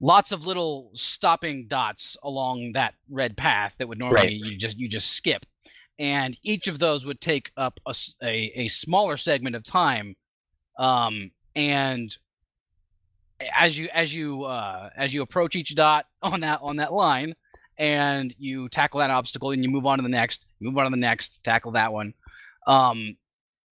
lots 0.00 0.32
of 0.32 0.46
little 0.46 0.90
stopping 0.94 1.66
dots 1.66 2.16
along 2.22 2.72
that 2.72 2.94
red 3.10 3.36
path 3.36 3.76
that 3.78 3.88
would 3.88 3.98
normally 3.98 4.20
right. 4.20 4.32
you 4.32 4.56
just 4.56 4.78
you 4.78 4.88
just 4.88 5.12
skip 5.12 5.44
and 5.98 6.38
each 6.42 6.66
of 6.66 6.78
those 6.78 7.04
would 7.04 7.20
take 7.20 7.52
up 7.58 7.78
a, 7.86 7.94
a, 8.22 8.52
a 8.62 8.68
smaller 8.68 9.16
segment 9.16 9.54
of 9.54 9.62
time 9.62 10.16
um, 10.78 11.30
and 11.54 12.16
as 13.58 13.78
you 13.78 13.88
as 13.92 14.14
you 14.14 14.44
uh, 14.44 14.88
as 14.96 15.12
you 15.12 15.22
approach 15.22 15.56
each 15.56 15.74
dot 15.74 16.06
on 16.22 16.40
that 16.40 16.60
on 16.62 16.76
that 16.76 16.92
line 16.92 17.34
and 17.78 18.34
you 18.38 18.68
tackle 18.68 19.00
that 19.00 19.10
obstacle 19.10 19.52
and 19.52 19.62
you 19.62 19.70
move 19.70 19.86
on 19.86 19.98
to 19.98 20.02
the 20.02 20.08
next 20.08 20.46
move 20.60 20.76
on 20.76 20.84
to 20.84 20.90
the 20.90 20.96
next 20.96 21.42
tackle 21.44 21.72
that 21.72 21.92
one 21.92 22.12
um, 22.66 23.16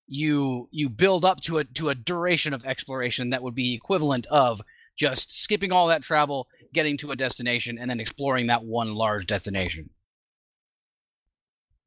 you 0.08 0.68
you 0.70 0.88
build 0.88 1.24
up 1.24 1.40
to 1.40 1.58
a 1.58 1.64
to 1.64 1.90
a 1.90 1.94
duration 1.94 2.52
of 2.52 2.64
exploration 2.64 3.30
that 3.30 3.42
would 3.42 3.54
be 3.54 3.74
equivalent 3.74 4.26
of 4.26 4.60
just 4.96 5.40
skipping 5.40 5.70
all 5.70 5.88
that 5.88 6.02
travel 6.02 6.48
getting 6.72 6.96
to 6.96 7.10
a 7.12 7.16
destination 7.16 7.78
and 7.78 7.90
then 7.90 8.00
exploring 8.00 8.46
that 8.46 8.64
one 8.64 8.94
large 8.94 9.26
destination 9.26 9.90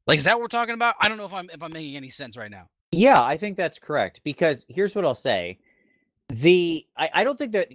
like 0.06 0.16
is 0.16 0.24
that 0.24 0.34
what 0.34 0.42
we're 0.42 0.48
talking 0.48 0.74
about 0.74 0.94
i 1.00 1.08
don't 1.08 1.18
know 1.18 1.24
if 1.24 1.34
i'm 1.34 1.50
if 1.50 1.62
i'm 1.62 1.72
making 1.72 1.96
any 1.96 2.08
sense 2.08 2.36
right 2.36 2.50
now 2.50 2.68
yeah 2.92 3.22
i 3.22 3.36
think 3.36 3.56
that's 3.56 3.78
correct 3.78 4.20
because 4.22 4.64
here's 4.68 4.94
what 4.94 5.04
i'll 5.04 5.14
say 5.14 5.58
the 6.28 6.86
I, 6.96 7.10
I 7.12 7.24
don't 7.24 7.36
think 7.36 7.52
that 7.52 7.68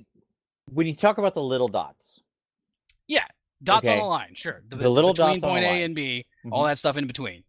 when 0.71 0.87
you 0.87 0.93
talk 0.93 1.17
about 1.17 1.33
the 1.33 1.43
little 1.43 1.67
dots. 1.67 2.21
Yeah, 3.07 3.25
dots 3.63 3.85
okay. 3.85 3.93
on 3.93 3.99
the 3.99 4.05
line, 4.05 4.33
sure. 4.33 4.61
The, 4.67 4.75
the 4.77 4.89
little 4.89 5.13
between 5.13 5.39
dots 5.39 5.43
point 5.43 5.63
A 5.63 5.83
and 5.83 5.95
B, 5.95 6.25
mm-hmm. 6.45 6.53
all 6.53 6.65
that 6.65 6.77
stuff 6.77 6.97
in 6.97 7.07
between. 7.07 7.43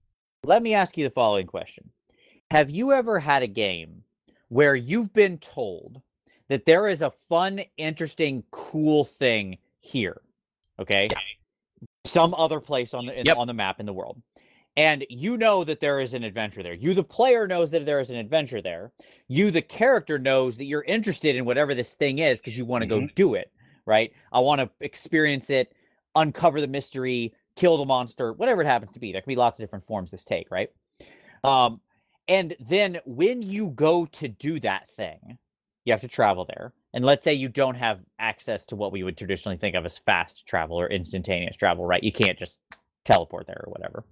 Let 0.45 0.63
me 0.63 0.75
ask 0.75 0.97
you 0.97 1.05
the 1.05 1.11
following 1.11 1.47
question. 1.47 1.91
Have 2.51 2.71
you 2.71 2.93
ever 2.93 3.19
had 3.19 3.43
a 3.43 3.47
game 3.47 4.05
where 4.49 4.75
you've 4.75 5.13
been 5.13 5.39
told 5.39 6.03
that 6.49 6.65
there 6.65 6.89
is 6.89 7.03
a 7.03 7.11
fun, 7.11 7.61
interesting, 7.77 8.45
cool 8.51 9.05
thing 9.05 9.59
here? 9.81 10.21
Okay. 10.79 11.09
Some 12.05 12.35
other 12.35 12.61
place 12.61 12.95
on 12.95 13.07
the 13.07 13.19
in, 13.19 13.27
yep. 13.27 13.37
on 13.37 13.47
the 13.47 13.55
map 13.55 13.81
in 13.81 13.87
the 13.87 13.93
world 13.93 14.23
and 14.79 15.05
you 15.11 15.37
know 15.37 15.65
that 15.65 15.81
there 15.81 15.99
is 15.99 16.15
an 16.15 16.23
adventure 16.23 16.63
there. 16.63 16.73
You, 16.73 16.95
the 16.95 17.03
player, 17.03 17.49
knows 17.49 17.73
that 17.73 17.85
there 17.85 17.99
is 17.99 18.11
an 18.11 18.17
adventure 18.17 18.63
there. 18.63 18.93
You, 19.27 19.51
the 19.51 19.61
character, 19.61 20.21
knows 20.21 20.57
that 20.57 20.67
you're 20.67 20.85
interested 20.85 21.35
in 21.35 21.45
whatever 21.45 21.75
this 21.75 21.95
thing 21.95 22.21
is 22.21 22.41
because 22.41 22.57
you 22.57 22.65
want 22.65 22.85
to 22.85 22.89
mm-hmm. 22.89 23.07
go 23.07 23.13
do 23.17 23.35
it. 23.35 23.51
Right? 23.87 24.13
I 24.33 24.39
want 24.39 24.61
to 24.61 24.71
experience 24.81 25.51
it, 25.51 25.75
uncover 26.15 26.61
the 26.61 26.69
mystery, 26.69 27.35
kill 27.57 27.77
the 27.77 27.87
monster, 27.87 28.33
whatever 28.33 28.63
it 28.63 28.67
happens 28.67 28.93
to 28.93 29.01
be. 29.01 29.11
There 29.11 29.21
can 29.21 29.29
be 29.29 29.37
lots 29.37 29.59
of 29.59 29.65
different 29.65 29.85
forms 29.85 30.13
this 30.13 30.25
take. 30.25 30.49
Right? 30.49 30.69
Um, 31.43 31.81
and 32.29 32.55
then 32.61 32.99
when 33.07 33.43
you 33.43 33.71
go 33.71 34.07
to 34.07 34.29
do 34.29 34.61
that 34.61 34.91
thing, 34.91 35.39
you 35.85 35.93
have 35.93 36.03
to 36.03 36.09
travel 36.09 36.45
there. 36.45 36.75
And 36.93 37.05
let's 37.05 37.25
say 37.25 37.33
you 37.35 37.49
don't 37.49 37.77
have 37.77 38.01
access 38.19 38.67
to 38.67 38.77
what 38.77 38.93
we 38.93 39.03
would 39.03 39.17
traditionally 39.17 39.57
think 39.57 39.75
of 39.75 39.85
as 39.85 39.97
fast 39.97 40.47
travel 40.47 40.79
or 40.79 40.87
instantaneous 40.87 41.57
travel, 41.57 41.87
right? 41.87 42.03
You 42.03 42.13
can't 42.13 42.39
just 42.39 42.59
teleport 43.05 43.47
there 43.47 43.65
or 43.67 43.73
whatever. 43.73 44.05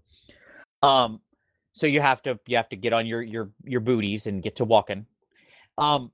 Um, 0.82 1.20
so 1.74 1.86
you 1.86 2.00
have 2.00 2.22
to 2.22 2.40
you 2.46 2.56
have 2.56 2.70
to 2.70 2.76
get 2.76 2.94
on 2.94 3.06
your 3.06 3.22
your 3.22 3.50
your 3.64 3.80
booties 3.80 4.26
and 4.26 4.42
get 4.42 4.56
to 4.56 4.64
walking. 4.64 5.06
Um, 5.76 6.12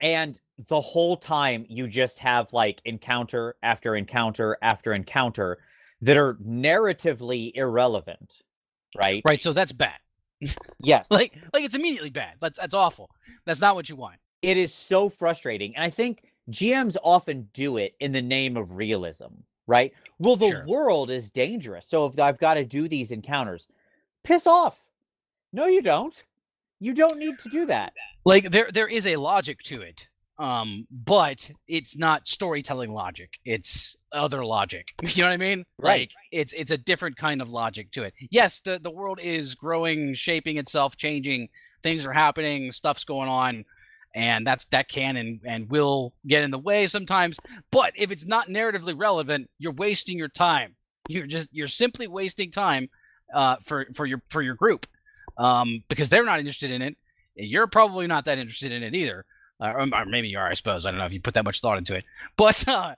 and 0.00 0.40
the 0.68 0.80
whole 0.80 1.16
time 1.16 1.66
you 1.68 1.86
just 1.86 2.18
have 2.20 2.52
like 2.52 2.82
encounter 2.84 3.54
after 3.62 3.94
encounter 3.94 4.58
after 4.60 4.92
encounter 4.92 5.58
that 6.00 6.16
are 6.16 6.34
narratively 6.34 7.52
irrelevant, 7.54 8.42
right? 8.96 9.22
Right. 9.24 9.40
So 9.40 9.52
that's 9.52 9.72
bad. 9.72 9.98
yes. 10.80 11.10
like 11.10 11.34
like 11.52 11.64
it's 11.64 11.74
immediately 11.74 12.10
bad. 12.10 12.34
That's 12.40 12.58
that's 12.58 12.74
awful. 12.74 13.10
That's 13.44 13.60
not 13.60 13.74
what 13.74 13.88
you 13.88 13.96
want. 13.96 14.16
It 14.42 14.56
is 14.56 14.74
so 14.74 15.08
frustrating, 15.08 15.74
and 15.74 15.84
I 15.84 15.90
think 15.90 16.24
GMs 16.50 16.96
often 17.02 17.48
do 17.52 17.76
it 17.78 17.94
in 17.98 18.12
the 18.12 18.22
name 18.22 18.56
of 18.56 18.76
realism 18.76 19.42
right? 19.66 19.92
Well, 20.18 20.36
the 20.36 20.50
sure. 20.50 20.64
world 20.66 21.10
is 21.10 21.30
dangerous. 21.30 21.86
So 21.86 22.06
if 22.06 22.18
I've 22.18 22.38
got 22.38 22.54
to 22.54 22.64
do 22.64 22.88
these 22.88 23.10
encounters, 23.10 23.68
piss 24.22 24.46
off. 24.46 24.80
No, 25.52 25.66
you 25.66 25.82
don't. 25.82 26.22
You 26.80 26.94
don't 26.94 27.18
need 27.18 27.38
to 27.40 27.48
do 27.48 27.66
that. 27.66 27.92
Like 28.24 28.50
there 28.50 28.70
there 28.72 28.88
is 28.88 29.06
a 29.06 29.16
logic 29.16 29.60
to 29.64 29.82
it. 29.82 30.08
Um, 30.36 30.88
but 30.90 31.50
it's 31.68 31.96
not 31.96 32.26
storytelling 32.26 32.90
logic. 32.90 33.38
It's 33.44 33.96
other 34.14 34.44
logic. 34.44 34.92
You 35.02 35.22
know 35.22 35.28
what 35.28 35.34
I 35.34 35.36
mean? 35.36 35.64
Right. 35.78 36.00
Like 36.00 36.10
it's 36.32 36.52
it's 36.52 36.70
a 36.70 36.78
different 36.78 37.16
kind 37.16 37.42
of 37.42 37.50
logic 37.50 37.90
to 37.92 38.02
it. 38.04 38.14
Yes, 38.30 38.60
the 38.60 38.78
the 38.78 38.90
world 38.90 39.20
is 39.22 39.54
growing, 39.54 40.14
shaping 40.14 40.56
itself, 40.56 40.96
changing. 40.96 41.48
Things 41.82 42.06
are 42.06 42.12
happening, 42.12 42.72
stuff's 42.72 43.04
going 43.04 43.28
on 43.28 43.64
and 44.14 44.46
that's 44.46 44.64
that 44.66 44.88
can 44.88 45.16
and, 45.16 45.40
and 45.44 45.68
will 45.68 46.14
get 46.26 46.42
in 46.42 46.50
the 46.50 46.58
way 46.58 46.86
sometimes 46.86 47.38
but 47.70 47.92
if 47.96 48.10
it's 48.10 48.26
not 48.26 48.48
narratively 48.48 48.94
relevant 48.96 49.50
you're 49.58 49.72
wasting 49.72 50.16
your 50.16 50.28
time 50.28 50.74
you're 51.08 51.26
just 51.26 51.48
you're 51.52 51.68
simply 51.68 52.06
wasting 52.06 52.50
time 52.50 52.88
uh, 53.34 53.56
for 53.62 53.86
for 53.94 54.06
your 54.06 54.22
for 54.28 54.42
your 54.42 54.54
group 54.54 54.86
um, 55.38 55.82
because 55.88 56.08
they're 56.08 56.24
not 56.24 56.38
interested 56.38 56.70
in 56.70 56.80
it 56.82 56.96
you're 57.34 57.66
probably 57.66 58.06
not 58.06 58.24
that 58.24 58.38
interested 58.38 58.72
in 58.72 58.82
it 58.82 58.94
either 58.94 59.24
uh, 59.60 59.72
or, 59.92 60.06
maybe 60.06 60.28
you 60.28 60.38
are 60.38 60.48
i 60.48 60.54
suppose 60.54 60.86
i 60.86 60.90
don't 60.90 60.98
know 60.98 61.06
if 61.06 61.12
you 61.12 61.20
put 61.20 61.34
that 61.34 61.44
much 61.44 61.60
thought 61.60 61.78
into 61.78 61.96
it 61.96 62.04
but 62.36 62.66
uh, 62.68 62.94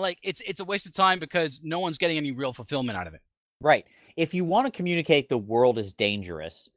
like 0.00 0.18
it's 0.22 0.40
it's 0.46 0.60
a 0.60 0.64
waste 0.64 0.86
of 0.86 0.92
time 0.92 1.18
because 1.18 1.60
no 1.62 1.80
one's 1.80 1.98
getting 1.98 2.16
any 2.16 2.32
real 2.32 2.52
fulfillment 2.52 2.98
out 2.98 3.06
of 3.06 3.14
it. 3.14 3.20
Right. 3.60 3.84
If 4.16 4.34
you 4.34 4.44
want 4.44 4.66
to 4.66 4.76
communicate 4.76 5.28
the 5.28 5.38
world 5.38 5.78
is 5.78 5.92
dangerous 5.92 6.70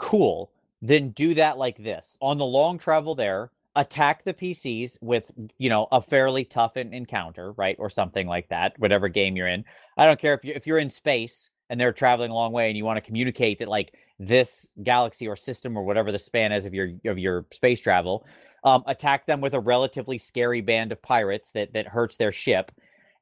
cool. 0.00 0.50
Then 0.82 1.10
do 1.10 1.34
that 1.34 1.58
like 1.58 1.76
this. 1.76 2.16
On 2.20 2.38
the 2.38 2.46
long 2.46 2.78
travel 2.78 3.14
there 3.14 3.52
attack 3.76 4.24
the 4.24 4.34
pcs 4.34 4.98
with 5.00 5.30
you 5.56 5.68
know 5.68 5.86
a 5.92 6.02
fairly 6.02 6.44
tough 6.44 6.76
encounter 6.76 7.52
right 7.52 7.76
or 7.78 7.88
something 7.88 8.26
like 8.26 8.48
that 8.48 8.76
whatever 8.78 9.06
game 9.08 9.36
you're 9.36 9.46
in. 9.46 9.64
I 9.96 10.06
don't 10.06 10.18
care 10.18 10.34
if 10.34 10.44
you 10.44 10.52
if 10.56 10.66
you're 10.66 10.78
in 10.78 10.90
space 10.90 11.50
and 11.68 11.78
they're 11.78 11.92
traveling 11.92 12.32
a 12.32 12.34
long 12.34 12.50
way 12.50 12.68
and 12.68 12.76
you 12.76 12.84
want 12.84 12.96
to 12.96 13.02
communicate 13.02 13.60
that 13.60 13.68
like 13.68 13.94
this 14.18 14.68
galaxy 14.82 15.28
or 15.28 15.36
system 15.36 15.76
or 15.76 15.84
whatever 15.84 16.10
the 16.10 16.18
span 16.18 16.50
is 16.50 16.66
of 16.66 16.74
your 16.74 16.90
of 17.04 17.18
your 17.18 17.46
space 17.52 17.80
travel 17.80 18.26
um, 18.64 18.82
attack 18.86 19.26
them 19.26 19.40
with 19.40 19.54
a 19.54 19.60
relatively 19.60 20.18
scary 20.18 20.60
band 20.60 20.92
of 20.92 21.02
pirates 21.02 21.52
that 21.52 21.72
that 21.74 21.88
hurts 21.88 22.16
their 22.16 22.32
ship. 22.32 22.72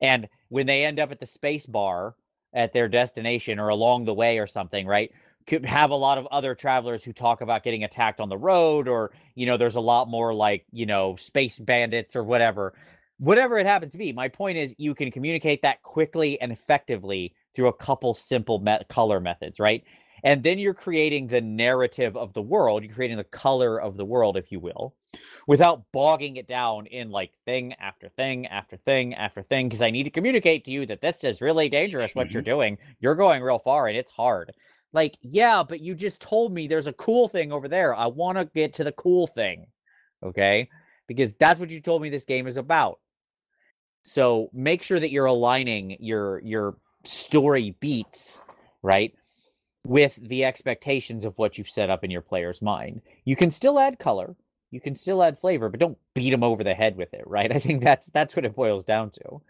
And 0.01 0.29
when 0.49 0.67
they 0.67 0.85
end 0.85 1.01
up 1.01 1.11
at 1.13 1.19
the 1.19 1.27
space 1.27 1.67
bar 1.67 2.15
at 2.55 2.73
their 2.73 2.89
destination 2.89 3.59
or 3.59 3.69
along 3.69 4.05
the 4.05 4.15
way 4.15 4.39
or 4.39 4.47
something 4.47 4.87
right 4.87 5.13
could 5.47 5.65
have 5.65 5.91
a 5.91 5.97
lot 5.97 6.19
of 6.19 6.27
other 6.31 6.55
travelers 6.55 7.03
who 7.05 7.13
talk 7.13 7.41
about 7.41 7.63
getting 7.63 7.85
attacked 7.85 8.21
on 8.21 8.29
the 8.29 8.37
road 8.37 8.89
or 8.89 9.13
you 9.35 9.47
know 9.47 9.57
there's 9.57 9.77
a 9.77 9.81
lot 9.81 10.09
more 10.09 10.35
like 10.35 10.67
you 10.73 10.87
know 10.87 11.17
space 11.17 11.59
bandits 11.59 12.15
or 12.17 12.23
whatever. 12.25 12.75
Whatever 13.19 13.59
it 13.59 13.67
happens 13.67 13.93
to 13.93 13.99
be 13.99 14.13
my 14.13 14.29
point 14.29 14.59
is 14.59 14.75
you 14.79 14.95
can 14.95 15.11
communicate 15.11 15.63
that 15.63 15.83
quickly 15.83 16.41
and 16.41 16.53
effectively 16.53 17.35
through 17.55 17.69
a 17.69 17.73
couple 17.73 18.15
simple 18.15 18.59
me- 18.61 18.79
color 18.89 19.21
methods 19.21 19.59
right? 19.59 19.85
And 20.25 20.43
then 20.43 20.59
you're 20.59 20.75
creating 20.75 21.29
the 21.29 21.41
narrative 21.41 22.17
of 22.17 22.33
the 22.35 22.43
world 22.43 22.85
you're 22.85 22.95
creating 22.95 23.17
the 23.17 23.25
color 23.25 23.81
of 23.81 23.97
the 23.97 24.05
world 24.05 24.37
if 24.37 24.53
you 24.53 24.61
will 24.61 24.95
without 25.47 25.85
bogging 25.93 26.37
it 26.37 26.47
down 26.47 26.87
in 26.87 27.11
like 27.11 27.33
thing 27.47 27.73
after 27.75 28.09
thing 28.09 28.47
after 28.47 28.77
thing 28.77 29.15
after 29.15 29.41
thing 29.43 29.67
because 29.67 29.81
i 29.81 29.91
need 29.91 30.05
to 30.05 30.11
communicate 30.11 30.65
to 30.65 30.71
you 30.71 30.85
that 30.85 31.01
this 31.01 31.25
is 31.25 31.41
really 31.41 31.69
dangerous 31.69 32.15
what 32.15 32.31
you're 32.33 32.43
mm-hmm. 32.43 32.51
doing 32.51 32.79
you're 33.01 33.15
going 33.15 33.43
real 33.43 33.59
far 33.59 33.87
and 33.87 33.97
it's 33.97 34.11
hard 34.11 34.53
like, 34.93 35.19
yeah, 35.21 35.63
but 35.69 35.81
you 35.81 35.95
just 35.95 36.21
told 36.21 36.53
me 36.53 36.67
there's 36.67 36.87
a 36.87 36.93
cool 36.93 37.29
thing 37.29 37.53
over 37.53 37.69
there. 37.69 37.95
I 37.95 38.07
want 38.07 38.39
to 38.39 38.47
get 38.47 38.75
to 38.75 38.85
the 38.85 38.93
cool 38.93 39.27
thing. 39.27 39.67
Okay? 40.23 40.69
Because 41.07 41.35
that's 41.35 41.61
what 41.61 41.71
you 41.71 41.81
told 41.81 42.03
me 42.03 42.09
this 42.09 42.25
game 42.25 42.47
is 42.47 42.57
about. 42.57 42.99
So, 44.03 44.49
make 44.53 44.83
sure 44.83 44.99
that 44.99 45.11
you're 45.11 45.27
aligning 45.27 45.97
your 46.01 46.41
your 46.41 46.77
story 47.05 47.77
beats, 47.79 48.41
right? 48.83 49.13
With 49.85 50.17
the 50.17 50.45
expectations 50.45 51.25
of 51.25 51.37
what 51.37 51.59
you've 51.59 51.69
set 51.69 51.91
up 51.91 52.05
in 52.05 52.11
your 52.11 52.23
player's 52.23 52.63
mind. 52.63 53.03
You 53.25 53.37
can 53.37 53.51
still 53.51 53.79
add 53.79 53.99
color, 53.99 54.37
you 54.71 54.81
can 54.81 54.95
still 54.95 55.23
add 55.23 55.39
flavor, 55.39 55.69
but 55.69 55.81
don't 55.81 55.99
beat 56.15 56.31
them 56.31 56.45
over 56.45 56.63
the 56.63 56.75
head 56.75 56.97
with 56.97 57.15
it, 57.15 57.27
right? 57.27 57.51
I 57.55 57.59
think 57.59 57.83
that's 57.83 58.11
that's 58.11 58.37
what 58.37 58.45
it 58.45 58.55
boils 58.55 58.85
down 58.85 59.11
to. 59.11 59.41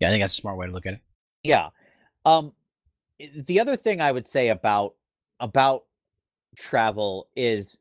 Yeah, 0.00 0.08
I 0.08 0.10
think 0.10 0.22
that's 0.22 0.38
a 0.38 0.40
smart 0.40 0.58
way 0.58 0.66
to 0.66 0.72
look 0.72 0.86
at 0.86 0.94
it. 0.94 1.00
Yeah. 1.42 1.70
Um 2.24 2.52
the 3.34 3.60
other 3.60 3.76
thing 3.76 4.00
I 4.00 4.12
would 4.12 4.26
say 4.26 4.48
about 4.48 4.94
about 5.40 5.84
travel 6.56 7.28
is 7.36 7.78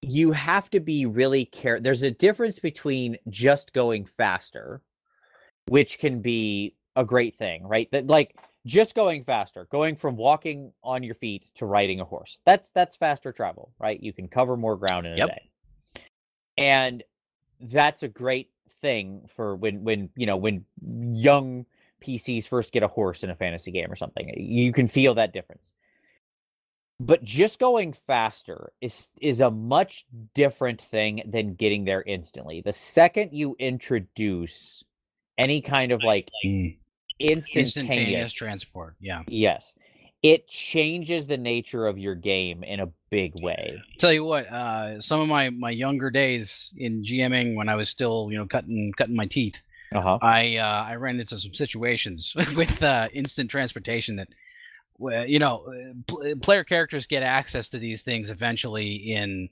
you 0.00 0.32
have 0.32 0.68
to 0.70 0.80
be 0.80 1.06
really 1.06 1.44
care 1.44 1.78
there's 1.78 2.02
a 2.02 2.10
difference 2.10 2.58
between 2.58 3.16
just 3.28 3.72
going 3.72 4.04
faster 4.04 4.80
which 5.68 5.98
can 5.98 6.20
be 6.20 6.74
a 6.96 7.04
great 7.04 7.34
thing 7.34 7.64
right 7.64 7.90
that 7.92 8.08
like 8.08 8.36
just 8.66 8.94
going 8.94 9.24
faster 9.24 9.66
going 9.70 9.96
from 9.96 10.16
walking 10.16 10.72
on 10.82 11.02
your 11.02 11.14
feet 11.14 11.50
to 11.54 11.66
riding 11.66 12.00
a 12.00 12.04
horse 12.04 12.40
that's 12.44 12.70
that's 12.70 12.96
faster 12.96 13.32
travel 13.32 13.72
right 13.78 14.02
you 14.02 14.12
can 14.12 14.28
cover 14.28 14.56
more 14.56 14.76
ground 14.76 15.06
in 15.06 15.14
a 15.14 15.16
Yep. 15.16 15.28
day 15.28 15.50
and 16.58 17.02
that's 17.60 18.02
a 18.02 18.08
great 18.08 18.50
thing 18.68 19.26
for 19.28 19.56
when 19.56 19.84
when 19.84 20.10
you 20.16 20.26
know 20.26 20.36
when 20.36 20.64
young 20.80 21.66
PCs 22.02 22.48
first 22.48 22.72
get 22.72 22.82
a 22.82 22.88
horse 22.88 23.22
in 23.22 23.30
a 23.30 23.36
fantasy 23.36 23.70
game 23.70 23.90
or 23.90 23.96
something. 23.96 24.28
You 24.36 24.72
can 24.72 24.88
feel 24.88 25.14
that 25.14 25.32
difference. 25.32 25.72
But 27.00 27.24
just 27.24 27.58
going 27.58 27.92
faster 27.92 28.72
is 28.80 29.10
is 29.20 29.40
a 29.40 29.50
much 29.50 30.04
different 30.34 30.80
thing 30.80 31.22
than 31.26 31.54
getting 31.54 31.84
there 31.84 32.02
instantly. 32.02 32.60
The 32.60 32.72
second 32.72 33.30
you 33.32 33.56
introduce 33.58 34.84
any 35.38 35.60
kind 35.60 35.92
of 35.92 36.02
like 36.02 36.28
Mm. 36.44 36.76
Instantaneous, 37.22 37.76
Instantaneous 37.76 38.32
transport. 38.32 38.96
Yeah. 39.00 39.22
yes, 39.28 39.74
it 40.22 40.48
changes 40.48 41.26
the 41.26 41.36
nature 41.38 41.86
of 41.86 41.98
your 41.98 42.14
game 42.14 42.62
in 42.64 42.80
a 42.80 42.88
big 43.10 43.32
way. 43.42 43.82
Tell 43.98 44.12
you 44.12 44.24
what, 44.24 44.46
uh, 44.48 45.00
some 45.00 45.20
of 45.20 45.28
my 45.28 45.50
my 45.50 45.70
younger 45.70 46.10
days 46.10 46.72
in 46.76 47.02
GMing 47.02 47.56
when 47.56 47.68
I 47.68 47.74
was 47.74 47.88
still, 47.88 48.28
you 48.30 48.38
know, 48.38 48.46
cutting 48.46 48.92
cutting 48.96 49.16
my 49.16 49.26
teeth, 49.26 49.62
Uh-huh. 49.92 50.18
I 50.22 50.56
uh, 50.56 50.84
I 50.88 50.94
ran 50.96 51.18
into 51.20 51.38
some 51.38 51.54
situations 51.54 52.34
with 52.56 52.82
uh, 52.82 53.08
instant 53.12 53.50
transportation 53.50 54.16
that, 54.16 54.28
you 55.28 55.38
know, 55.38 55.64
uh, 55.66 55.94
pl- 56.06 56.36
player 56.40 56.64
characters 56.64 57.06
get 57.06 57.22
access 57.22 57.68
to 57.70 57.78
these 57.78 58.02
things 58.02 58.30
eventually 58.30 58.92
in 58.94 59.48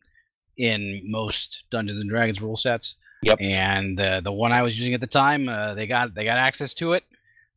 in 0.56 1.02
most 1.04 1.64
Dungeons 1.70 2.00
and 2.00 2.10
Dragons 2.10 2.40
rule 2.42 2.56
sets. 2.56 2.96
Yep. 3.22 3.38
And 3.40 4.00
uh, 4.00 4.20
the 4.20 4.32
one 4.32 4.52
I 4.52 4.62
was 4.62 4.78
using 4.78 4.94
at 4.94 5.00
the 5.00 5.06
time, 5.06 5.48
uh, 5.48 5.74
they 5.74 5.86
got 5.86 6.14
they 6.14 6.24
got 6.24 6.38
access 6.38 6.72
to 6.74 6.92
it. 6.94 7.04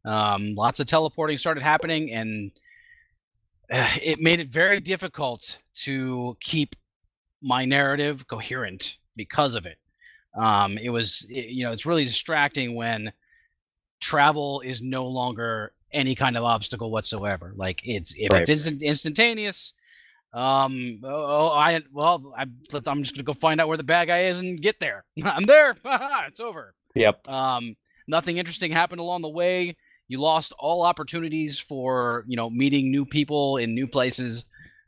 Um, 0.05 0.55
lots 0.55 0.79
of 0.79 0.87
teleporting 0.87 1.37
started 1.37 1.63
happening, 1.63 2.11
and 2.11 2.51
uh, 3.71 3.89
it 4.01 4.19
made 4.19 4.39
it 4.39 4.49
very 4.49 4.79
difficult 4.79 5.59
to 5.75 6.37
keep 6.41 6.75
my 7.41 7.65
narrative 7.65 8.27
coherent 8.27 8.97
because 9.15 9.55
of 9.55 9.65
it. 9.65 9.77
Um, 10.37 10.77
it 10.77 10.89
was, 10.89 11.25
i- 11.29 11.33
you 11.49 11.63
know, 11.63 11.71
it's 11.71 11.85
really 11.85 12.03
distracting 12.05 12.75
when 12.75 13.11
travel 14.01 14.61
is 14.61 14.81
no 14.81 15.05
longer 15.05 15.73
any 15.91 16.15
kind 16.15 16.35
of 16.35 16.43
obstacle 16.43 16.91
whatsoever. 16.91 17.53
Like 17.55 17.81
it's 17.85 18.13
if 18.17 18.31
Right. 18.31 18.41
it's 18.41 18.49
instant, 18.49 18.81
instantaneous. 18.81 19.73
Um. 20.33 20.99
Oh, 21.03 21.49
I 21.49 21.81
well, 21.91 22.33
I, 22.35 22.47
I'm 22.87 23.03
just 23.03 23.13
gonna 23.15 23.23
go 23.23 23.33
find 23.33 23.61
out 23.61 23.67
where 23.67 23.77
the 23.77 23.83
bad 23.83 24.07
guy 24.07 24.23
is 24.23 24.39
and 24.39 24.59
get 24.59 24.79
there. 24.79 25.05
I'm 25.23 25.45
there. 25.45 25.75
it's 25.85 26.39
over. 26.39 26.73
Yep. 26.95 27.29
Um, 27.29 27.75
nothing 28.07 28.37
interesting 28.37 28.71
happened 28.71 28.99
along 28.99 29.21
the 29.21 29.29
way. 29.29 29.75
You 30.13 30.21
lost 30.21 30.53
all 30.59 30.83
opportunities 30.83 31.57
for 31.57 32.23
you 32.27 32.37
know 32.37 32.47
meeting 32.47 32.91
new 32.91 33.03
people 33.03 33.57
in 33.57 33.73
new 33.73 33.87
places, 33.87 34.45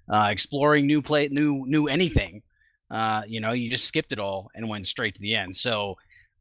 uh, 0.08 0.28
exploring 0.30 0.86
new 0.86 1.02
play, 1.02 1.28
new 1.30 1.64
new 1.66 1.88
anything. 1.88 2.44
Uh, 2.92 3.24
you 3.28 3.40
know, 3.40 3.52
you 3.52 3.72
just 3.72 3.86
skipped 3.86 4.12
it 4.12 4.20
all 4.20 4.52
and 4.54 4.70
went 4.70 4.86
straight 4.86 5.16
to 5.16 5.22
the 5.22 5.34
end. 5.34 5.56
So, 5.56 5.96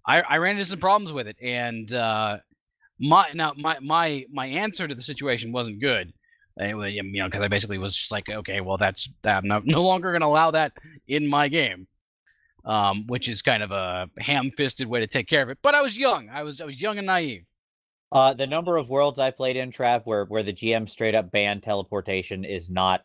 I, 0.07 0.20
I 0.20 0.37
ran 0.37 0.57
into 0.57 0.66
some 0.66 0.81
problems 0.81 1.12
with 1.12 1.27
it, 1.27 1.37
and 1.40 1.90
uh, 1.94 2.37
my 3.01 3.31
now 3.33 3.55
my 3.57 3.79
my 3.81 4.27
my 4.31 4.44
answer 4.44 4.87
to 4.87 4.94
the 4.94 5.01
situation 5.01 5.51
wasn't 5.51 5.81
good. 5.81 6.12
Was, 6.59 6.92
you 6.92 7.03
know, 7.03 7.25
because 7.25 7.40
I 7.40 7.49
basically 7.49 7.79
was 7.79 7.97
just 7.97 8.12
like, 8.12 8.29
okay, 8.29 8.61
well, 8.61 8.77
that's 8.77 9.09
that. 9.23 9.38
I'm 9.38 9.49
no, 9.49 9.62
no 9.64 9.83
longer 9.83 10.11
going 10.11 10.20
to 10.20 10.27
allow 10.27 10.51
that 10.51 10.73
in 11.09 11.27
my 11.27 11.49
game 11.49 11.87
um, 12.64 13.07
which 13.07 13.29
is 13.29 13.42
kind 13.42 13.62
of 13.62 13.70
a 13.70 14.09
ham-fisted 14.18 14.87
way 14.87 15.01
to 15.01 15.07
take 15.07 15.27
care 15.27 15.42
of 15.42 15.49
it. 15.49 15.59
But 15.62 15.75
I 15.75 15.83
was 15.83 15.99
young. 15.99 16.29
I 16.31 16.42
was 16.42 16.61
I 16.61 16.64
was 16.64 16.81
young 16.81 16.99
and 16.99 17.07
naive. 17.07 17.44
Uh, 18.14 18.33
the 18.33 18.46
number 18.46 18.77
of 18.77 18.88
worlds 18.88 19.18
I 19.18 19.33
played 19.33 19.57
in, 19.57 19.70
Trav, 19.70 20.03
where 20.07 20.24
where 20.24 20.44
the 20.44 20.53
GM 20.53 20.88
straight 20.88 21.16
up 21.16 21.33
banned 21.33 21.64
teleportation 21.64 22.44
is 22.44 22.70
not 22.70 23.03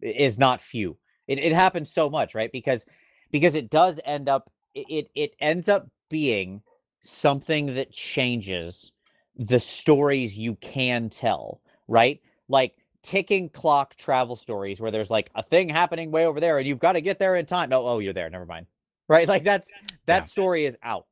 is 0.00 0.38
not 0.38 0.60
few. 0.60 0.96
It 1.26 1.40
it 1.40 1.52
happens 1.52 1.92
so 1.92 2.08
much, 2.08 2.34
right? 2.36 2.52
Because 2.52 2.86
because 3.32 3.56
it 3.56 3.68
does 3.68 4.00
end 4.04 4.28
up 4.28 4.50
it 4.74 5.08
it- 5.14 5.34
ends 5.40 5.68
up 5.68 5.88
being 6.08 6.62
something 7.00 7.74
that 7.74 7.92
changes 7.92 8.92
the 9.36 9.58
stories 9.60 10.38
you 10.38 10.54
can 10.56 11.10
tell, 11.10 11.60
right? 11.88 12.20
Like 12.48 12.76
ticking 13.02 13.48
clock 13.50 13.96
travel 13.96 14.36
stories 14.36 14.80
where 14.80 14.92
there's 14.92 15.10
like 15.10 15.30
a 15.34 15.42
thing 15.42 15.68
happening 15.68 16.10
way 16.12 16.26
over 16.26 16.40
there 16.40 16.58
and 16.58 16.66
you've 16.66 16.78
got 16.78 16.92
to 16.92 17.00
get 17.00 17.18
there 17.18 17.34
in 17.36 17.44
time. 17.46 17.68
No, 17.70 17.86
oh, 17.86 17.98
you're 17.98 18.12
there. 18.12 18.30
Never 18.30 18.46
mind. 18.46 18.66
Right? 19.08 19.28
Like 19.28 19.42
that's 19.42 19.70
that 20.06 20.22
Yeah. 20.22 20.26
story 20.26 20.64
is 20.64 20.78
out. 20.82 21.06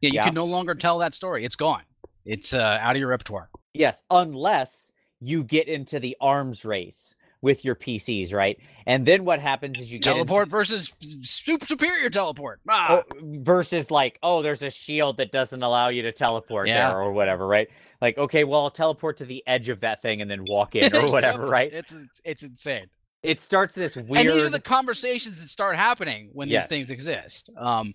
Yeah, 0.00 0.10
you 0.10 0.14
Yeah. 0.14 0.24
can 0.26 0.34
no 0.34 0.44
longer 0.46 0.74
tell 0.76 0.98
that 0.98 1.14
story. 1.14 1.44
It's 1.44 1.56
gone. 1.56 1.82
It's 2.24 2.54
uh, 2.54 2.78
out 2.80 2.96
of 2.96 3.00
your 3.00 3.08
repertoire. 3.08 3.50
Yes, 3.72 4.04
unless 4.10 4.92
you 5.20 5.44
get 5.44 5.68
into 5.68 5.98
the 6.00 6.16
arms 6.20 6.64
race 6.64 7.14
with 7.40 7.62
your 7.64 7.74
PCs, 7.74 8.32
right? 8.32 8.58
And 8.86 9.04
then 9.04 9.26
what 9.26 9.38
happens 9.38 9.78
is 9.78 9.92
you 9.92 9.98
get 9.98 10.12
into- 10.16 10.24
Teleport 10.26 10.48
versus 10.48 10.94
super 11.22 11.66
superior 11.66 12.08
teleport. 12.08 12.60
Ah, 12.68 13.02
oh, 13.02 13.18
versus 13.22 13.90
like, 13.90 14.18
oh, 14.22 14.40
there's 14.40 14.62
a 14.62 14.70
shield 14.70 15.18
that 15.18 15.30
doesn't 15.30 15.62
allow 15.62 15.88
you 15.88 16.02
to 16.02 16.12
teleport 16.12 16.68
Yeah. 16.68 16.88
there 16.88 16.98
or 17.02 17.12
whatever, 17.12 17.46
right? 17.46 17.68
Like, 18.00 18.16
okay, 18.16 18.44
well, 18.44 18.62
I'll 18.62 18.70
teleport 18.70 19.18
to 19.18 19.26
the 19.26 19.42
edge 19.46 19.68
of 19.68 19.80
that 19.80 20.00
thing 20.00 20.22
and 20.22 20.30
then 20.30 20.44
walk 20.46 20.74
in 20.74 20.94
or 20.96 21.02
Yep, 21.02 21.12
whatever, 21.12 21.46
right? 21.46 21.70
It's 21.72 21.94
it's 22.24 22.42
insane. 22.42 22.86
It 23.24 23.40
starts 23.40 23.74
this 23.74 23.96
weird. 23.96 24.26
And 24.26 24.28
these 24.28 24.44
are 24.44 24.50
the 24.50 24.60
conversations 24.60 25.40
that 25.40 25.48
start 25.48 25.76
happening 25.76 26.28
when 26.34 26.48
Yes. 26.48 26.64
these 26.66 26.78
things 26.78 26.90
exist. 26.90 27.50
Um, 27.58 27.94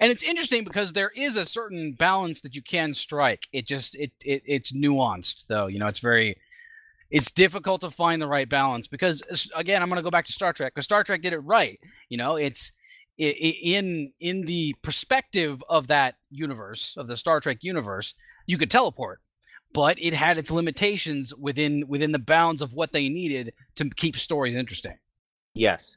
and 0.00 0.12
it's 0.12 0.22
interesting 0.22 0.64
because 0.64 0.92
there 0.92 1.10
is 1.16 1.36
a 1.36 1.44
certain 1.46 1.92
balance 1.92 2.42
that 2.42 2.54
you 2.54 2.62
can 2.62 2.92
strike. 2.92 3.48
It 3.52 3.66
just 3.66 3.96
it, 3.96 4.12
it 4.24 4.42
it's 4.46 4.72
nuanced 4.72 5.46
though. 5.46 5.66
You 5.66 5.78
know, 5.78 5.86
it's 5.86 6.00
very 6.00 6.36
it's 7.10 7.30
difficult 7.30 7.80
to 7.82 7.90
find 7.90 8.20
the 8.20 8.26
right 8.26 8.48
balance 8.48 8.86
because 8.88 9.22
again, 9.54 9.80
I'm 9.82 9.88
going 9.88 9.96
to 9.98 10.02
go 10.02 10.10
back 10.10 10.26
to 10.26 10.32
Star 10.32 10.52
Trek 10.52 10.74
because 10.74 10.84
Star 10.84 11.02
Trek 11.04 11.22
did 11.22 11.32
it 11.32 11.38
right. 11.40 11.78
You 12.10 12.18
know, 12.18 12.36
it's 12.36 12.72
i- 13.18 13.24
i- 13.24 13.58
in 13.62 14.12
in 14.20 14.42
the 14.42 14.74
perspective 14.82 15.62
of 15.70 15.86
that 15.86 16.16
universe 16.30 16.94
of 16.98 17.06
the 17.06 17.16
Star 17.16 17.40
Trek 17.40 17.58
universe, 17.62 18.14
you 18.46 18.58
could 18.58 18.70
teleport, 18.70 19.20
but 19.76 20.00
it 20.02 20.14
had 20.14 20.38
its 20.38 20.50
limitations 20.50 21.34
within 21.36 21.84
within 21.86 22.10
the 22.10 22.18
bounds 22.18 22.62
of 22.62 22.72
what 22.72 22.90
they 22.92 23.08
needed 23.10 23.52
to 23.76 23.88
keep 23.90 24.16
stories 24.16 24.56
interesting. 24.56 24.94
Yes. 25.54 25.96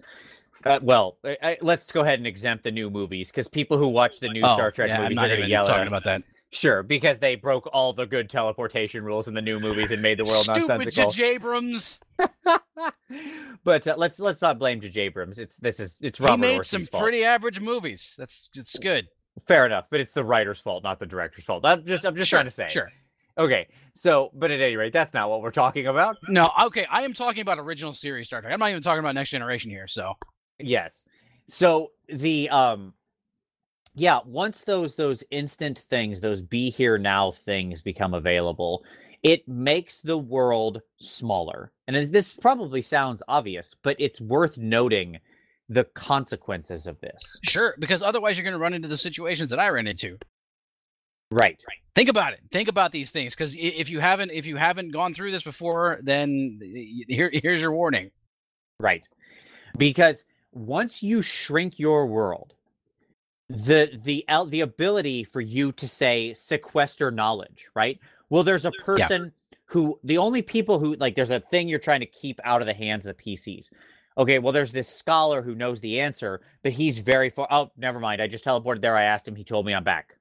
Uh, 0.66 0.80
well, 0.82 1.18
I, 1.24 1.38
I- 1.42 1.58
let's 1.62 1.90
go 1.92 2.02
ahead 2.02 2.20
and 2.20 2.28
exempt 2.28 2.66
the 2.66 2.72
new 2.72 2.90
movies 2.90 3.32
because 3.32 3.48
people 3.48 3.78
who 3.78 3.88
watch 3.88 4.20
the 4.20 4.28
new 4.30 4.42
Oh, 4.44 4.54
Star 4.56 4.72
Trek 4.72 4.90
yeah, 4.90 5.02
movies 5.02 5.18
are 5.18 5.28
going 5.30 5.42
to 5.42 5.48
yell 5.48 5.64
at 5.64 5.68
talking 5.68 5.88
about 5.88 6.04
that. 6.04 6.24
Sure, 6.52 6.84
because 6.84 7.20
they 7.20 7.36
broke 7.36 7.70
all 7.72 7.94
the 7.94 8.06
good 8.08 8.30
teleportation 8.30 9.04
rules 9.06 9.28
in 9.28 9.36
the 9.36 9.42
new 9.42 9.60
movies 9.60 9.92
and 9.92 10.02
made 10.02 10.18
the 10.18 10.24
world 10.24 10.44
Stupid 10.44 10.68
nonsensical. 10.68 11.12
J. 11.12 11.36
Abrams. 11.36 12.00
but 13.64 13.88
uh, 13.88 13.96
let's 13.98 14.20
let's 14.20 14.42
not 14.42 14.60
blame 14.60 14.82
J.J. 14.82 15.02
Abrams. 15.02 15.40
It's 15.40 15.58
this 15.58 15.80
is 15.80 15.98
it's 16.02 16.20
Robert. 16.20 16.44
He 16.46 16.52
made 16.54 16.60
Orci's 16.60 16.70
some 16.70 16.82
fault. 16.82 17.04
pretty 17.04 17.24
average 17.24 17.60
movies. 17.62 18.16
That's 18.18 18.50
it's 18.56 18.78
good. 18.80 19.08
Fair 19.48 19.66
enough, 19.66 19.88
but 19.90 20.00
it's 20.00 20.14
the 20.14 20.24
writer's 20.24 20.60
fault, 20.60 20.84
not 20.84 21.00
the 21.00 21.06
director's 21.06 21.46
fault. 21.46 21.64
I'm 21.66 21.86
just 21.86 22.04
I'm 22.04 22.16
just 22.16 22.30
Sure, 22.30 22.38
trying 22.40 22.48
to 22.48 22.52
say. 22.52 22.68
Sure. 22.68 22.92
Okay, 23.40 23.68
so 23.94 24.32
but 24.34 24.52
at 24.52 24.60
any 24.60 24.76
rate, 24.76 24.94
that's 24.94 25.14
not 25.14 25.30
what 25.30 25.42
we're 25.42 25.52
talking 25.52 25.88
about. 25.88 26.18
No, 26.28 26.52
okay, 26.66 26.86
I 26.92 27.04
am 27.04 27.14
talking 27.14 27.42
about 27.42 27.58
original 27.58 27.94
series 27.94 28.28
Star 28.28 28.42
Trek. 28.42 28.54
I'm 28.54 28.60
not 28.60 28.70
even 28.70 28.82
talking 28.82 29.00
about 29.00 29.16
Next 29.16 29.30
Generation 29.30 29.72
here. 29.72 29.88
So 29.88 30.14
Yes. 30.60 31.06
So 31.48 31.92
the 32.08 32.50
um 32.50 32.94
yeah, 33.96 34.20
once 34.26 34.64
those 34.64 34.96
those 34.96 35.24
instant 35.32 35.80
things, 35.80 36.22
those 36.22 36.42
be 36.42 36.70
here 36.70 36.98
now 36.98 37.32
things 37.32 37.82
become 37.82 38.14
available, 38.14 38.84
it 39.24 39.48
makes 39.48 40.02
the 40.02 40.18
world 40.18 40.82
smaller. 40.98 41.72
And 41.88 41.96
this 41.96 42.34
probably 42.34 42.82
sounds 42.82 43.24
obvious, 43.28 43.76
but 43.82 43.96
it's 44.00 44.22
worth 44.22 44.58
noting 44.58 45.20
the 45.68 45.84
consequences 45.84 46.88
of 46.88 47.00
this. 47.00 47.40
sure, 47.44 47.76
because 47.80 48.02
otherwise 48.02 48.38
you're 48.38 48.44
going 48.44 48.54
to 48.54 48.60
run 48.60 48.74
into 48.74 48.88
the 48.88 48.98
situations 48.98 49.50
that 49.50 49.60
I 49.60 49.70
ran 49.70 49.88
into. 49.88 50.18
Right. 51.32 51.64
Think 51.96 52.10
about 52.10 52.34
it. 52.34 52.40
Think 52.52 52.70
about 52.70 52.92
these 52.92 53.12
things, 53.12 53.36
because 53.36 53.56
if 53.56 53.90
you 53.90 54.00
haven't 54.00 54.32
if 54.32 54.46
you 54.46 54.56
haven't 54.56 54.90
gone 54.90 55.14
through 55.14 55.32
this 55.32 55.44
before, 55.44 56.00
then 56.02 56.60
here 57.08 57.30
here's 57.32 57.62
your 57.62 57.74
warning. 57.74 58.12
Right. 58.80 59.08
Because 59.78 60.24
once 60.52 61.04
you 61.04 61.22
shrink 61.22 61.78
your 61.78 62.08
world, 62.08 62.56
the 63.48 63.92
the 64.04 64.26
the 64.48 64.62
ability 64.62 65.24
for 65.24 65.42
you 65.42 65.72
to 65.74 65.88
say 65.88 66.34
sequester 66.34 67.12
knowledge, 67.12 67.68
right? 67.76 68.00
Well, 68.30 68.44
there's 68.44 68.66
a 68.66 68.72
person 68.72 69.34
who 69.66 70.00
the 70.04 70.18
only 70.18 70.42
people 70.42 70.80
who 70.80 70.96
like 70.96 71.16
there's 71.16 71.32
a 71.32 71.40
thing 71.40 71.68
you're 71.68 71.80
trying 71.80 72.00
to 72.00 72.06
keep 72.08 72.40
out 72.44 72.62
of 72.62 72.68
the 72.68 72.74
hands 72.74 73.06
of 73.06 73.16
the 73.18 73.24
PCs. 73.24 73.70
Okay, 74.18 74.40
well, 74.40 74.52
there's 74.52 74.72
this 74.72 74.90
scholar 74.90 75.42
who 75.44 75.56
knows 75.56 75.82
the 75.82 76.00
answer, 76.00 76.42
but 76.64 76.74
he's 76.74 77.00
very 77.00 77.30
far. 77.30 77.48
Oh, 77.52 77.72
never 77.78 78.00
mind. 78.00 78.22
I 78.22 78.28
just 78.28 78.46
teleported 78.46 78.82
there. 78.82 78.96
I 78.96 79.04
asked 79.04 79.28
him. 79.28 79.36
He 79.36 79.44
told 79.44 79.66
me 79.66 79.74
I'm 79.74 79.84
back. 79.84 80.18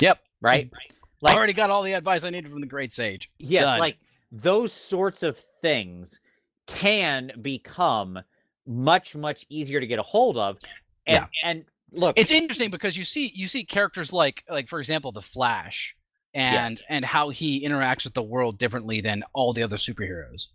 Yep. 0.00 0.20
Right. 0.40 0.70
I 0.72 0.78
Like- 1.22 1.36
already 1.36 1.52
got 1.52 1.70
all 1.70 1.82
the 1.82 1.92
advice 1.92 2.24
I 2.24 2.30
needed 2.30 2.50
from 2.50 2.60
the 2.60 2.66
great 2.66 2.92
sage. 2.92 3.30
Yes, 3.38 3.62
Done. 3.64 3.78
like 3.80 3.98
those 4.32 4.72
sorts 4.72 5.22
of 5.22 5.36
things 5.36 6.20
can 6.66 7.32
become 7.40 8.20
much 8.66 9.14
much 9.16 9.44
easier 9.48 9.80
to 9.80 9.86
get 9.86 9.98
a 9.98 10.02
hold 10.02 10.36
of. 10.38 10.58
And 11.06 11.16
Yeah. 11.16 11.26
and 11.50 11.64
look, 11.92 12.18
It's 12.18 12.30
interesting 12.30 12.70
because 12.70 12.96
you 12.96 13.04
see 13.04 13.32
you 13.34 13.48
see 13.48 13.64
characters 13.64 14.12
like 14.12 14.44
like 14.48 14.68
for 14.68 14.78
example 14.78 15.12
the 15.12 15.22
Flash 15.22 15.96
and 16.32 16.72
Yes. 16.78 16.82
and 16.88 17.04
how 17.04 17.30
he 17.30 17.66
interacts 17.66 18.04
with 18.04 18.14
the 18.14 18.22
world 18.22 18.56
differently 18.58 19.00
than 19.00 19.24
all 19.34 19.52
the 19.52 19.62
other 19.62 19.76
superheroes. 19.76 20.48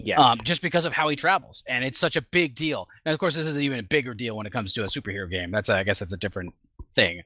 Yes. 0.00 0.20
um, 0.20 0.38
just 0.44 0.62
because 0.62 0.84
of 0.84 0.92
how 0.92 1.08
he 1.08 1.16
travels, 1.16 1.64
and 1.66 1.82
it's 1.84 1.98
such 1.98 2.14
a 2.14 2.22
big 2.22 2.54
deal. 2.54 2.88
And 3.04 3.12
of 3.12 3.18
course, 3.18 3.34
this 3.34 3.46
is 3.46 3.58
even 3.58 3.80
a 3.80 3.82
bigger 3.82 4.14
deal 4.14 4.36
when 4.36 4.46
it 4.46 4.52
comes 4.52 4.72
to 4.74 4.84
a 4.84 4.86
superhero 4.86 5.28
game. 5.28 5.50
That's 5.50 5.68
I 5.68 5.82
guess 5.82 5.98
that's 5.98 6.12
a 6.12 6.16
different 6.16 6.54
thing. 6.92 7.22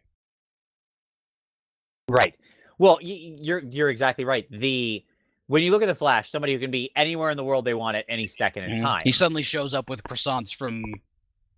Right. 2.08 2.34
Well, 2.78 2.98
y- 3.02 3.36
you're 3.40 3.60
you're 3.60 3.90
exactly 3.90 4.24
right. 4.24 4.46
The 4.50 5.04
when 5.46 5.62
you 5.62 5.70
look 5.70 5.82
at 5.82 5.86
the 5.86 5.94
Flash, 5.94 6.30
somebody 6.30 6.52
who 6.54 6.58
can 6.58 6.70
be 6.70 6.90
anywhere 6.96 7.30
in 7.30 7.36
the 7.36 7.44
world 7.44 7.64
they 7.64 7.74
want 7.74 7.96
at 7.96 8.04
any 8.08 8.26
second 8.26 8.64
in 8.64 8.78
Mhm. 8.78 8.82
time. 8.82 9.00
He 9.04 9.12
suddenly 9.12 9.42
shows 9.42 9.74
up 9.74 9.90
with 9.90 10.02
croissants 10.02 10.54
from 10.54 10.84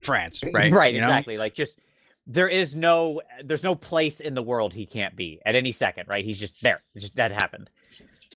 France, 0.03 0.43
right? 0.53 0.73
Right, 0.73 0.95
You 0.95 1.01
know? 1.01 1.07
exactly. 1.09 1.39
Like 1.39 1.55
just 1.55 1.81
there 2.27 2.49
is 2.49 2.75
no 2.75 3.21
there's 3.43 3.63
no 3.63 3.75
place 3.75 4.21
in 4.21 4.35
the 4.35 4.43
world 4.43 4.75
he 4.75 4.87
can't 4.87 5.15
be 5.17 5.41
at 5.47 5.55
any 5.55 5.73
second, 5.73 6.09
right? 6.09 6.25
He's 6.25 6.41
just 6.41 6.63
there. 6.63 6.83
It's 6.95 7.05
just 7.05 7.17
that 7.17 7.33
happened. 7.33 7.71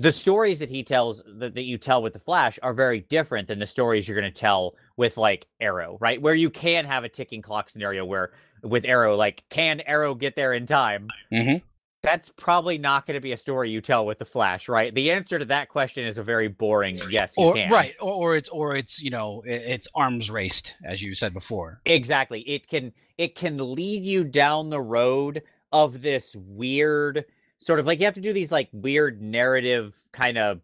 The 0.01 0.13
stories 0.13 0.61
that 0.61 0.71
he 0.71 0.85
tells 0.85 1.25
that, 1.27 1.55
that 1.57 1.63
you 1.63 1.77
tell 1.77 2.01
with 2.03 2.13
the 2.13 2.21
Flash 2.21 2.59
are 2.63 2.73
very 2.73 3.01
different 3.01 3.49
than 3.49 3.59
the 3.59 3.67
stories 3.67 4.07
you're 4.07 4.19
going 4.21 4.33
to 4.33 4.41
tell 4.41 4.77
with 4.97 5.17
like 5.17 5.49
Arrow, 5.61 5.99
right? 6.01 6.23
Where 6.23 6.35
you 6.37 6.51
can 6.51 6.85
have 6.85 7.03
a 7.03 7.09
ticking 7.09 7.43
clock 7.43 7.69
scenario 7.69 8.05
where 8.05 8.31
with 8.63 8.85
Arrow, 8.85 9.17
like, 9.17 9.43
can 9.51 9.81
Arrow 9.81 10.15
get 10.15 10.37
there 10.37 10.53
in 10.53 10.67
time? 10.67 11.09
Mhm. 11.33 11.63
That's 12.03 12.31
probably 12.37 12.79
not 12.79 13.07
going 13.07 13.17
to 13.17 13.21
be 13.21 13.33
a 13.33 13.37
story 13.37 13.71
you 13.71 13.81
tell 13.81 14.07
with 14.07 14.19
the 14.19 14.25
Flash, 14.25 14.69
right? 14.69 14.95
The 14.95 15.11
answer 15.11 15.39
to 15.39 15.45
that 15.47 15.69
question 15.69 16.07
is 16.07 16.17
a 16.17 16.23
very 16.23 16.47
boring 16.47 17.01
yes, 17.11 17.35
you 17.37 17.45
Or 17.47 17.55
can. 17.55 17.71
right, 17.73 17.95
or, 18.01 18.13
or 18.33 18.37
it's 18.37 18.49
or 18.49 18.77
it's 18.77 19.03
you 19.03 19.11
know 19.11 19.43
it's 19.45 19.89
arms 19.95 20.31
raced 20.31 20.77
as 20.85 21.03
you 21.03 21.15
said 21.15 21.35
before. 21.35 21.81
Exactly. 21.85 22.41
It 22.43 22.69
can 22.69 22.93
it 23.17 23.35
can 23.35 23.75
lead 23.75 24.05
you 24.05 24.23
down 24.25 24.69
the 24.69 24.81
road 24.81 25.43
of 25.73 26.03
this 26.03 26.37
weird 26.37 27.25
sort 27.59 27.81
of 27.81 27.87
like 27.87 27.99
you 27.99 28.05
have 28.05 28.15
to 28.15 28.21
do 28.21 28.33
these 28.33 28.53
like 28.53 28.69
weird 28.73 29.21
narrative 29.21 30.01
kind 30.13 30.39
of 30.39 30.61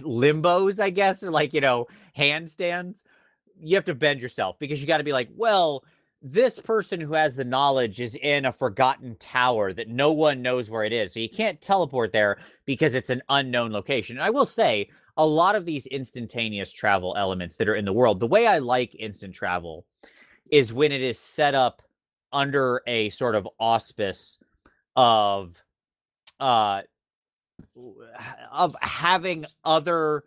limbos, 0.00 0.80
I 0.80 0.90
guess, 0.90 1.22
or 1.22 1.30
like, 1.30 1.54
you 1.54 1.60
know, 1.60 1.86
handstands. 2.16 3.02
You 3.62 3.76
have 3.76 3.84
to 3.86 3.94
bend 3.94 4.20
yourself 4.20 4.58
because 4.58 4.80
you 4.80 4.86
got 4.86 4.98
to 4.98 5.04
be 5.04 5.12
like, 5.12 5.28
well, 5.34 5.84
this 6.26 6.58
person 6.58 7.00
who 7.00 7.12
has 7.12 7.36
the 7.36 7.44
knowledge 7.44 8.00
is 8.00 8.14
in 8.16 8.46
a 8.46 8.52
forgotten 8.52 9.14
tower 9.16 9.74
that 9.74 9.88
no 9.88 10.10
one 10.10 10.40
knows 10.40 10.70
where 10.70 10.82
it 10.82 10.92
is. 10.92 11.12
So 11.12 11.20
you 11.20 11.28
can't 11.28 11.60
teleport 11.60 12.12
there 12.12 12.38
because 12.64 12.94
it's 12.94 13.10
an 13.10 13.22
unknown 13.28 13.72
location. 13.72 14.16
And 14.16 14.24
I 14.24 14.30
will 14.30 14.46
say, 14.46 14.88
a 15.16 15.26
lot 15.26 15.54
of 15.54 15.64
these 15.64 15.86
instantaneous 15.86 16.72
travel 16.72 17.14
elements 17.16 17.56
that 17.56 17.68
are 17.68 17.74
in 17.74 17.84
the 17.84 17.92
world, 17.92 18.20
the 18.20 18.26
way 18.26 18.46
I 18.46 18.58
like 18.58 18.96
instant 18.98 19.34
travel 19.34 19.84
is 20.50 20.72
when 20.72 20.92
it 20.92 21.02
is 21.02 21.18
set 21.18 21.54
up 21.54 21.82
under 22.32 22.82
a 22.86 23.10
sort 23.10 23.36
of 23.36 23.48
auspice 23.60 24.38
of 24.96 25.62
uh 26.40 26.82
of 28.50 28.74
having 28.80 29.46
other 29.64 30.24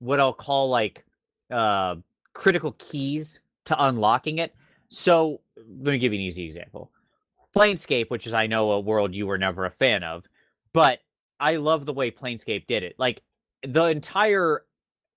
what 0.00 0.20
I'll 0.20 0.34
call 0.34 0.68
like 0.68 1.04
uh 1.50 1.96
critical 2.34 2.72
keys 2.78 3.40
to 3.66 3.82
unlocking 3.82 4.38
it. 4.38 4.54
So 4.88 5.40
let 5.56 5.92
me 5.92 5.98
give 5.98 6.12
you 6.12 6.18
an 6.18 6.24
easy 6.24 6.44
example. 6.44 6.90
Planescape, 7.56 8.10
which 8.10 8.26
is 8.26 8.34
I 8.34 8.46
know 8.46 8.72
a 8.72 8.80
world 8.80 9.14
you 9.14 9.26
were 9.26 9.38
never 9.38 9.64
a 9.64 9.70
fan 9.70 10.02
of, 10.02 10.26
but 10.72 11.00
I 11.40 11.56
love 11.56 11.86
the 11.86 11.92
way 11.92 12.10
Planescape 12.10 12.66
did 12.66 12.82
it. 12.82 12.96
Like 12.98 13.22
the 13.62 13.84
entire 13.86 14.64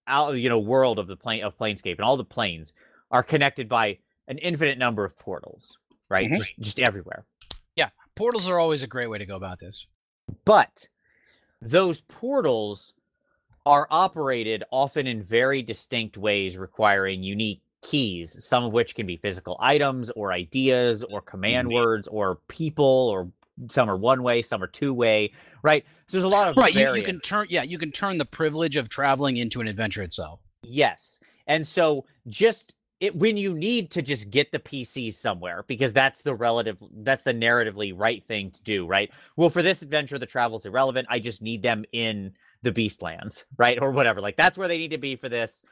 out 0.08 0.32
you 0.32 0.50
know 0.50 0.60
world 0.60 0.98
of 0.98 1.08
the 1.08 1.18
plane 1.18 1.44
of 1.44 1.58
Planescape 1.58 1.98
and 1.98 2.02
all 2.02 2.18
the 2.18 2.24
planes 2.24 2.74
are 3.12 3.24
connected 3.24 3.68
by 3.68 4.00
an 4.28 4.38
infinite 4.40 4.78
number 4.78 5.04
of 5.04 5.18
portals, 5.18 5.78
right? 6.10 6.30
Mhm. 6.30 6.38
Just 6.38 6.60
just 6.60 6.80
everywhere. 6.80 7.26
Yeah, 7.76 7.90
portals 8.16 8.48
are 8.48 8.60
always 8.60 8.84
a 8.84 8.88
great 8.88 9.08
way 9.08 9.18
to 9.18 9.26
go 9.26 9.36
about 9.36 9.60
this. 9.60 9.88
But 10.46 10.88
those 11.62 12.02
portals 12.02 12.94
are 13.66 13.88
operated 13.92 14.64
often 14.72 15.06
in 15.06 15.22
very 15.22 15.62
distinct 15.62 16.18
ways, 16.18 16.58
requiring 16.58 17.24
unique 17.24 17.62
keys, 17.82 18.44
some 18.44 18.64
of 18.64 18.74
which 18.74 18.96
can 18.96 19.06
be 19.06 19.18
physical 19.18 19.58
items 19.60 20.10
or 20.12 20.32
ideas 20.34 21.04
or 21.04 21.22
command 21.22 21.70
Mhm. 21.70 21.74
words 21.76 22.08
or 22.08 22.36
people, 22.48 22.86
or 22.86 23.32
some 23.70 23.90
are 23.90 23.98
one 23.98 24.24
way, 24.24 24.42
some 24.42 24.62
are 24.64 24.68
two 24.68 24.94
way, 24.94 25.32
right? 25.64 25.86
So 26.08 26.18
there's 26.18 26.24
a 26.24 26.28
lot 26.28 26.50
of 26.50 26.58
Right, 26.58 26.74
you, 26.74 26.94
you 26.96 27.04
can 27.04 27.20
turn 27.20 27.48
yeah, 27.50 27.64
you 27.64 27.78
can 27.78 27.92
turn 27.92 28.18
the 28.18 28.26
privilege 28.26 28.76
of 28.78 28.90
traveling 28.90 29.38
into 29.38 29.62
an 29.62 29.68
adventure 29.68 30.02
itself. 30.04 30.40
Yes. 30.64 31.20
And 31.48 31.66
so 31.68 32.06
just 32.28 32.76
it 33.00 33.16
when 33.16 33.38
you 33.38 33.54
need 33.54 33.92
to 33.92 34.02
just 34.02 34.30
get 34.30 34.52
the 34.52 34.60
PCs 34.60 35.14
somewhere 35.14 35.64
because 35.68 35.94
that's 35.94 36.22
the 36.22 36.36
relative 36.36 36.78
that's 36.98 37.24
the 37.24 37.34
narratively 37.34 37.94
right 37.96 38.22
thing 38.24 38.52
to 38.52 38.62
do, 38.64 38.86
right? 38.86 39.10
Well, 39.38 39.50
for 39.50 39.62
this 39.62 39.82
adventure 39.82 40.20
the 40.20 40.26
travel's 40.26 40.66
irrelevant. 40.66 41.08
I 41.10 41.20
just 41.20 41.42
need 41.42 41.62
them 41.64 41.86
in 41.94 42.34
the 42.62 42.74
Beastlands, 42.74 43.46
right? 43.58 43.78
Or 43.82 43.92
whatever. 43.92 44.20
Like 44.20 44.36
that's 44.36 44.58
where 44.58 44.68
they 44.68 44.78
need 44.78 44.92
to 44.92 44.98
be 44.98 45.16
for 45.16 45.30
this. 45.30 45.64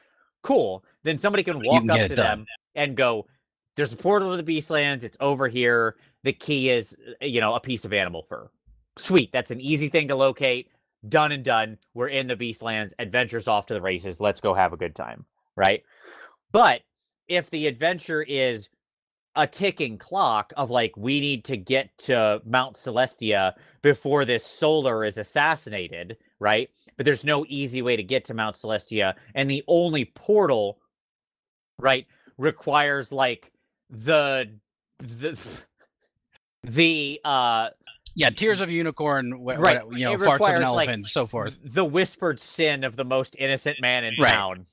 Cool. 0.48 0.86
Then 1.04 1.18
somebody 1.18 1.44
can 1.44 1.62
walk 1.62 1.82
can 1.82 1.92
up 1.92 2.08
to 2.08 2.16
them 2.16 2.46
and 2.74 2.96
go 2.96 3.28
there's 3.76 3.92
a 3.92 3.98
portal 3.98 4.32
to 4.32 4.42
the 4.42 4.58
Beastlands. 4.58 5.04
It's 5.04 5.18
over 5.20 5.50
here. 5.50 5.98
The 6.24 6.32
key 6.32 6.70
is, 6.70 6.96
uh, 7.22 7.26
you 7.26 7.42
know, 7.42 7.54
a 7.54 7.60
piece 7.60 7.84
of 7.84 7.92
animal 7.92 8.24
fur. 8.24 8.50
Sweet. 8.96 9.34
That's 9.34 9.52
an 9.52 9.60
easy 9.60 9.90
thing 9.90 10.08
to 10.08 10.16
locate. 10.16 10.72
Done 11.10 11.34
and 11.34 11.44
done. 11.44 11.80
We're 11.94 12.08
in 12.08 12.28
the 12.28 12.38
Beastlands. 12.38 12.94
Adventures 12.98 13.50
off 13.50 13.66
to 13.66 13.74
the 13.74 13.82
races. 13.82 14.22
Let's 14.22 14.40
go 14.40 14.54
have 14.54 14.72
a 14.72 14.78
good 14.78 14.96
time. 14.96 15.26
Right. 15.58 15.84
But 16.54 16.84
if 17.28 17.50
the 17.50 17.68
adventure 17.68 18.24
is 18.24 18.70
a 19.36 19.48
ticking 19.48 19.98
clock 19.98 20.54
of 20.56 20.70
like, 20.70 20.96
we 20.96 21.20
need 21.20 21.44
to 21.46 21.58
get 21.58 21.90
to 22.06 22.42
Mount 22.46 22.78
Celestia 22.78 23.52
before 23.82 24.24
this 24.24 24.46
solar 24.46 25.04
is 25.04 25.18
assassinated, 25.18 26.16
right? 26.40 26.70
But 26.98 27.06
there's 27.06 27.24
no 27.24 27.46
easy 27.48 27.82
way 27.82 27.96
to 27.96 28.04
get 28.04 28.26
to 28.26 28.34
Mount 28.34 28.56
Celestia. 28.56 29.14
And 29.36 29.50
the 29.50 29.64
only 29.68 30.06
portal, 30.06 30.80
right, 31.80 32.08
requires 32.38 33.12
like 33.12 33.52
the 33.90 34.50
the 35.00 35.40
the 36.64 37.22
uh 37.24 37.70
Yeah, 38.16 38.30
Tears 38.32 38.62
of 38.62 38.70
Unicorn, 38.72 39.32
wh- 39.32 39.60
Right, 39.60 39.82
you 39.92 40.06
know, 40.06 40.14
farts 40.14 40.16
of 40.16 40.22
an 40.24 40.32
requires, 40.32 40.60
like, 40.72 40.88
elephant, 40.90 41.06
so 41.08 41.28
forth. 41.28 41.60
the 41.64 41.86
whispered 41.86 42.40
sin 42.40 42.84
of 42.84 42.96
the 42.96 43.06
most 43.06 43.36
innocent 43.38 43.80
man 43.80 44.04
in 44.04 44.16
Right. 44.20 44.32
town. 44.32 44.66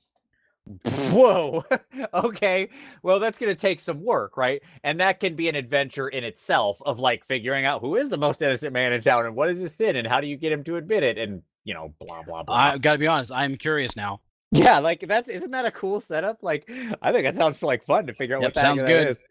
Whoa. 1.11 1.63
okay. 2.15 2.69
Well, 3.03 3.19
that's 3.19 3.37
going 3.37 3.53
to 3.53 3.59
take 3.59 3.79
some 3.79 4.03
work, 4.03 4.35
right? 4.35 4.63
And 4.83 4.99
that 4.99 5.19
can 5.19 5.35
be 5.35 5.47
an 5.47 5.53
adventure 5.53 6.07
in 6.07 6.23
itself 6.23 6.81
of 6.83 6.97
like 6.97 7.23
figuring 7.23 7.65
out 7.65 7.81
who 7.81 7.95
is 7.95 8.09
the 8.09 8.17
most 8.17 8.41
innocent 8.41 8.73
man 8.73 8.91
in 8.91 8.99
town 9.01 9.27
and 9.27 9.35
what 9.35 9.49
is 9.49 9.59
his 9.59 9.75
sin 9.75 9.95
and 9.95 10.07
how 10.07 10.19
do 10.21 10.25
you 10.27 10.37
get 10.37 10.51
him 10.51 10.63
to 10.63 10.75
admit 10.77 11.03
it 11.03 11.19
and, 11.19 11.43
you 11.65 11.73
know, 11.73 11.93
blah, 11.99 12.23
blah, 12.23 12.43
blah. 12.43 12.55
I've 12.55 12.81
got 12.81 12.93
to 12.93 12.99
be 12.99 13.07
honest, 13.07 13.31
I'm 13.31 13.57
curious 13.57 13.95
now. 13.97 14.21
Yeah, 14.51 14.79
like 14.79 15.01
that's 15.01 15.27
isn't 15.27 15.51
that 15.51 15.65
a 15.65 15.71
cool 15.71 15.99
setup? 15.99 16.41
Like 16.41 16.69
I 17.01 17.11
think 17.11 17.25
that 17.25 17.35
sounds 17.35 17.61
like 17.61 17.83
fun 17.83 18.07
to 18.07 18.13
figure 18.13 18.37
out 18.37 18.41
Yep, 18.41 18.47
what 18.49 18.53
the 18.53 18.59
heck 18.61 18.67
sounds 18.69 18.81
that 18.83 18.87
good. 18.87 19.07
is. 19.09 19.23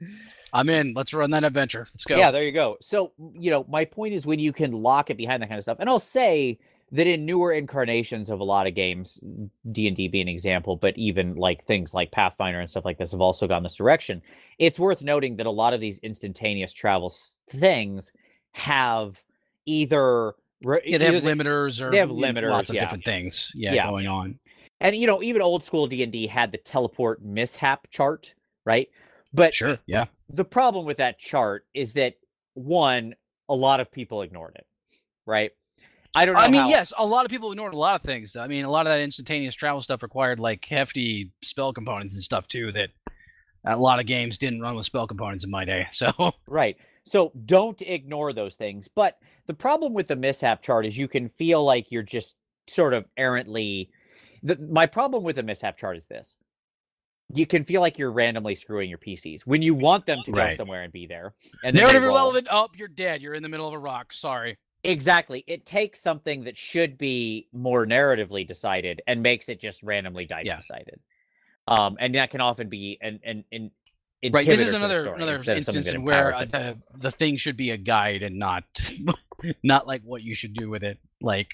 I'm 0.52 0.68
in. 0.68 0.92
Let's 0.94 1.14
run 1.14 1.30
that 1.30 1.44
adventure. 1.44 1.86
Let's 1.94 2.04
go. 2.04 2.16
Yeah, 2.18 2.30
there 2.30 2.42
you 2.44 2.52
go. 2.52 2.76
So, 2.82 3.12
you 3.38 3.50
know, 3.50 3.64
my 3.68 3.86
point 3.86 4.12
is 4.14 4.26
when 4.26 4.38
you 4.38 4.52
can 4.52 4.72
lock 4.72 5.08
it 5.10 5.16
behind 5.16 5.42
that 5.42 5.48
kind 5.48 5.56
of 5.58 5.62
stuff. 5.62 5.78
And 5.80 5.88
I'll 5.88 5.98
say 5.98 6.58
that 6.92 7.06
in 7.06 7.24
newer 7.24 7.52
incarnations 7.52 8.28
of 8.30 8.38
a 8.38 8.44
lot 8.44 8.66
of 8.68 8.74
games, 8.74 9.18
D&D 9.72 10.08
being 10.08 10.28
an 10.28 10.28
example, 10.28 10.76
but 10.76 10.96
even 10.98 11.34
like 11.34 11.62
things 11.64 11.92
like 11.94 12.12
Pathfinder 12.12 12.60
and 12.60 12.70
stuff 12.70 12.84
like 12.84 12.98
this 12.98 13.12
have 13.12 13.20
also 13.20 13.48
gone 13.48 13.62
this 13.64 13.74
direction. 13.76 14.22
It's 14.58 14.78
worth 14.78 15.02
noting 15.02 15.36
that 15.36 15.46
a 15.46 15.50
lot 15.50 15.74
of 15.74 15.80
these 15.80 15.98
instantaneous 16.00 16.72
travel 16.72 17.08
s- 17.08 17.40
things 17.48 18.12
have 18.52 19.24
either 19.66 20.34
re- 20.62 20.80
Yeah, 20.84 20.98
they 20.98 21.06
have 21.06 21.14
either 21.16 21.34
limiters 21.34 21.80
or 21.82 21.90
they 21.90 21.98
have 21.98 22.10
limiters, 22.10 22.50
lots 22.50 22.68
of 22.70 22.76
yeah. 22.76 22.82
different 22.82 23.04
things. 23.04 23.50
Yeah, 23.54 23.74
Yeah. 23.74 23.86
going 23.88 24.06
on. 24.06 24.38
and 24.80 24.94
you 24.96 25.06
know, 25.06 25.22
even 25.22 25.40
old 25.42 25.62
school 25.64 25.86
D&D 25.86 26.26
had 26.26 26.52
the 26.52 26.58
teleport 26.58 27.22
mishap 27.22 27.88
chart, 27.90 28.34
right? 28.66 28.88
But 29.32 29.54
Sure. 29.54 29.78
Yeah. 29.86 30.06
the 30.28 30.44
problem 30.44 30.84
with 30.84 30.96
that 30.98 31.18
chart 31.18 31.66
is 31.74 31.92
that 31.94 32.14
one, 32.54 33.14
a 33.48 33.54
lot 33.54 33.80
of 33.80 33.90
people 33.90 34.22
ignored 34.22 34.56
it, 34.56 34.66
right? 35.26 35.52
I 36.14 36.24
don't 36.26 36.34
know. 36.34 36.40
I 36.40 36.48
mean, 36.50 36.60
how- 36.62 36.68
yes, 36.68 36.92
a 36.96 37.04
lot 37.04 37.24
of 37.24 37.30
people 37.30 37.50
ignored 37.50 37.74
a 37.74 37.78
lot 37.78 37.96
of 37.96 38.02
things. 38.02 38.36
I 38.36 38.46
mean, 38.46 38.64
a 38.64 38.70
lot 38.70 38.86
of 38.86 38.92
that 38.92 39.00
instantaneous 39.00 39.54
travel 39.54 39.80
stuff 39.80 40.02
required 40.02 40.38
like 40.38 40.64
hefty 40.64 41.32
spell 41.42 41.72
components 41.72 42.14
and 42.14 42.22
stuff 42.22 42.46
too. 42.46 42.70
That 42.72 42.90
a 43.66 43.76
lot 43.76 43.98
of 43.98 44.06
games 44.06 44.38
didn't 44.38 44.60
run 44.60 44.76
with 44.76 44.86
spell 44.86 45.06
components 45.08 45.44
in 45.44 45.50
my 45.50 45.64
day. 45.64 45.86
So 45.92 46.12
Right. 46.46 46.76
So 47.04 47.32
don't 47.44 47.80
ignore 47.82 48.32
those 48.32 48.56
things. 48.56 48.88
But 48.88 49.18
the 49.46 49.54
problem 49.54 49.92
with 49.92 50.08
the 50.08 50.16
mishap 50.16 50.62
chart 50.62 50.86
is 50.86 50.98
you 50.98 51.08
can 51.08 51.28
feel 51.28 51.62
like 51.64 51.92
you're 51.92 52.02
just 52.02 52.36
sort 52.66 52.94
of 52.94 53.08
errantly. 53.16 53.90
The, 54.42 54.58
my 54.70 54.86
problem 54.86 55.22
with 55.22 55.36
the 55.36 55.42
mishap 55.42 55.76
chart 55.76 55.96
is 55.96 56.06
this. 56.06 56.36
You 57.34 57.46
can 57.46 57.64
feel 57.64 57.80
like 57.80 57.98
you're 57.98 58.12
randomly 58.12 58.54
screwing 58.54 58.88
your 58.90 58.98
PCs 58.98 59.46
when 59.46 59.62
you 59.62 59.74
want 59.74 60.06
them 60.06 60.22
to 60.24 60.32
go 60.32 60.38
Right. 60.38 60.56
somewhere 60.56 60.82
and 60.82 60.92
be 60.92 61.06
there. 61.06 61.34
And 61.62 61.74
narrative 61.74 62.02
roll. 62.02 62.12
irrelevant. 62.12 62.48
Oh, 62.50 62.68
you're 62.76 62.88
dead. 62.88 63.22
You're 63.22 63.34
in 63.34 63.42
the 63.42 63.48
middle 63.48 63.66
of 63.68 63.74
a 63.74 63.78
rock. 63.78 64.12
Sorry. 64.12 64.58
Exactly. 64.82 65.42
It 65.46 65.64
takes 65.64 66.00
something 66.02 66.44
that 66.44 66.56
should 66.56 66.98
be 66.98 67.48
more 67.52 67.86
narratively 67.86 68.46
decided 68.46 69.00
and 69.06 69.22
makes 69.22 69.48
it 69.48 69.58
just 69.58 69.82
randomly 69.82 70.26
dice 70.26 70.44
Yeah. 70.46 70.56
decided. 70.56 71.00
Um, 71.66 71.96
and 71.98 72.14
that 72.14 72.30
can 72.30 72.42
often 72.42 72.68
be 72.68 72.98
an 73.00 73.20
an, 73.24 73.44
an 73.50 73.70
Right. 74.32 74.46
This 74.46 74.60
is 74.60 74.74
another 74.74 75.12
another 75.12 75.36
of 75.36 75.48
instance 75.48 75.92
in 75.92 76.02
where 76.02 76.34
uh, 76.34 76.44
the 76.44 76.78
the 76.96 77.10
thing 77.10 77.36
should 77.36 77.56
be 77.56 77.70
a 77.70 77.76
guide 77.76 78.22
and 78.22 78.38
not 78.38 78.64
not 79.62 79.86
like 79.86 80.02
what 80.02 80.22
you 80.22 80.34
should 80.34 80.54
do 80.54 80.70
with 80.70 80.82
it 80.82 80.98
like 81.20 81.48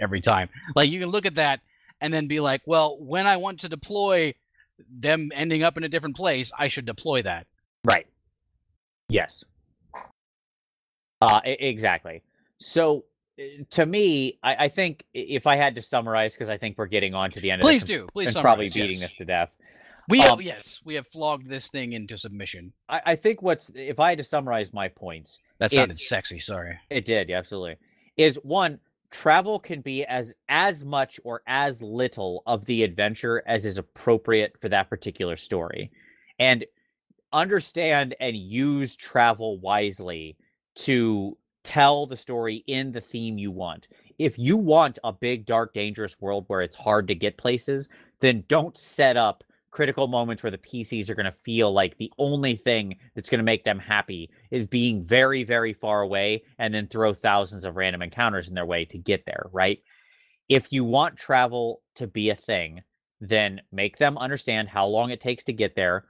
every 0.00 0.20
time. 0.20 0.48
Like 0.74 0.88
you 0.88 1.00
can 1.00 1.10
look 1.10 1.26
at 1.26 1.34
that 1.36 1.60
and 2.00 2.12
then 2.12 2.26
be 2.26 2.40
like, 2.40 2.62
well, 2.66 2.96
when 2.98 3.26
I 3.26 3.36
want 3.36 3.60
to 3.60 3.68
deploy 3.68 4.34
them 4.90 5.30
ending 5.34 5.62
up 5.62 5.76
in 5.76 5.84
a 5.84 5.88
different 5.88 6.16
place, 6.16 6.52
I 6.56 6.68
should 6.68 6.86
deploy 6.86 7.22
that. 7.22 7.46
Right. 7.84 8.06
Yes. 9.08 9.44
Uh, 11.20 11.40
exactly. 11.44 12.22
So 12.58 13.04
uh, 13.40 13.44
to 13.70 13.86
me, 13.86 14.38
I, 14.42 14.64
I 14.64 14.68
think 14.68 15.06
if 15.14 15.46
I 15.46 15.56
had 15.56 15.76
to 15.76 15.82
summarize, 15.82 16.34
because 16.34 16.50
I 16.50 16.58
think 16.58 16.76
we're 16.76 16.86
getting 16.86 17.14
on 17.14 17.30
to 17.32 17.40
the 17.40 17.50
end 17.50 17.62
of 17.62 17.66
Please 17.66 17.82
this 17.82 17.96
do. 17.96 18.06
Please 18.12 18.34
and 18.34 18.42
probably 18.42 18.68
beating 18.68 18.98
yes. 18.98 19.00
this 19.00 19.16
to 19.16 19.24
death. 19.24 19.56
We 20.08 20.20
have, 20.20 20.32
um, 20.32 20.40
yes, 20.40 20.80
we 20.84 20.94
have 20.94 21.06
flogged 21.06 21.48
this 21.48 21.68
thing 21.68 21.92
into 21.92 22.16
submission. 22.16 22.72
I, 22.88 23.02
I 23.06 23.16
think 23.16 23.42
what's 23.42 23.70
if 23.74 23.98
I 23.98 24.10
had 24.10 24.18
to 24.18 24.24
summarize 24.24 24.72
my 24.72 24.88
points, 24.88 25.40
That 25.58 25.72
sounded 25.72 25.98
sexy. 25.98 26.38
Sorry. 26.38 26.78
It 26.90 27.04
did, 27.04 27.28
yeah, 27.28 27.38
absolutely. 27.38 27.76
Is 28.16 28.36
one 28.36 28.80
travel 29.10 29.58
can 29.58 29.80
be 29.80 30.04
as 30.04 30.34
as 30.48 30.84
much 30.84 31.18
or 31.24 31.42
as 31.46 31.82
little 31.82 32.42
of 32.46 32.66
the 32.66 32.82
adventure 32.82 33.42
as 33.46 33.64
is 33.64 33.78
appropriate 33.78 34.58
for 34.60 34.68
that 34.68 34.88
particular 34.88 35.36
story. 35.36 35.90
And 36.38 36.64
understand 37.32 38.14
and 38.20 38.36
use 38.36 38.96
travel 38.96 39.58
wisely 39.58 40.36
to 40.74 41.36
tell 41.64 42.06
the 42.06 42.16
story 42.16 42.62
in 42.66 42.92
the 42.92 43.00
theme 43.00 43.38
you 43.38 43.50
want. 43.50 43.88
If 44.18 44.38
you 44.38 44.56
want 44.56 44.98
a 45.02 45.12
big 45.12 45.44
dark 45.44 45.74
dangerous 45.74 46.20
world 46.20 46.44
where 46.46 46.60
it's 46.60 46.76
hard 46.76 47.08
to 47.08 47.14
get 47.14 47.36
places, 47.36 47.88
then 48.20 48.44
don't 48.48 48.78
set 48.78 49.16
up 49.16 49.44
critical 49.70 50.08
moments 50.08 50.42
where 50.42 50.50
the 50.50 50.58
PCs 50.58 51.10
are 51.10 51.14
going 51.14 51.26
to 51.26 51.32
feel 51.32 51.72
like 51.72 51.96
the 51.96 52.12
only 52.18 52.54
thing 52.54 52.96
that's 53.14 53.28
going 53.28 53.38
to 53.38 53.44
make 53.44 53.64
them 53.64 53.78
happy 53.78 54.30
is 54.50 54.66
being 54.66 55.02
very, 55.02 55.44
very 55.44 55.72
far 55.72 56.00
away 56.00 56.44
and 56.58 56.72
then 56.72 56.86
throw 56.86 57.12
thousands 57.12 57.64
of 57.64 57.76
random 57.76 58.02
encounters 58.02 58.48
in 58.48 58.54
their 58.54 58.66
way 58.66 58.84
to 58.86 58.98
get 58.98 59.26
there, 59.26 59.48
right? 59.52 59.80
If 60.48 60.72
you 60.72 60.84
want 60.84 61.16
travel 61.16 61.82
to 61.96 62.06
be 62.06 62.30
a 62.30 62.34
thing, 62.34 62.82
then 63.20 63.60
make 63.72 63.98
them 63.98 64.16
understand 64.18 64.68
how 64.68 64.86
long 64.86 65.10
it 65.10 65.20
takes 65.20 65.44
to 65.44 65.52
get 65.52 65.74
there. 65.74 66.04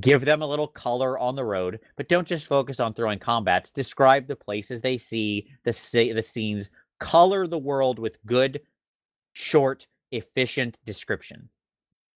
Give 0.00 0.24
them 0.24 0.40
a 0.40 0.46
little 0.46 0.68
color 0.68 1.18
on 1.18 1.34
the 1.34 1.44
road, 1.44 1.80
but 1.96 2.08
don't 2.08 2.26
just 2.26 2.46
focus 2.46 2.80
on 2.80 2.94
throwing 2.94 3.18
combats. 3.18 3.70
Describe 3.70 4.26
the 4.26 4.36
places 4.36 4.80
they 4.80 4.96
see, 4.96 5.48
the 5.64 5.72
the 6.14 6.22
scenes, 6.22 6.70
color 6.98 7.46
the 7.46 7.58
world 7.58 7.98
with 7.98 8.24
good, 8.24 8.62
short, 9.34 9.86
efficient 10.10 10.78
description 10.86 11.50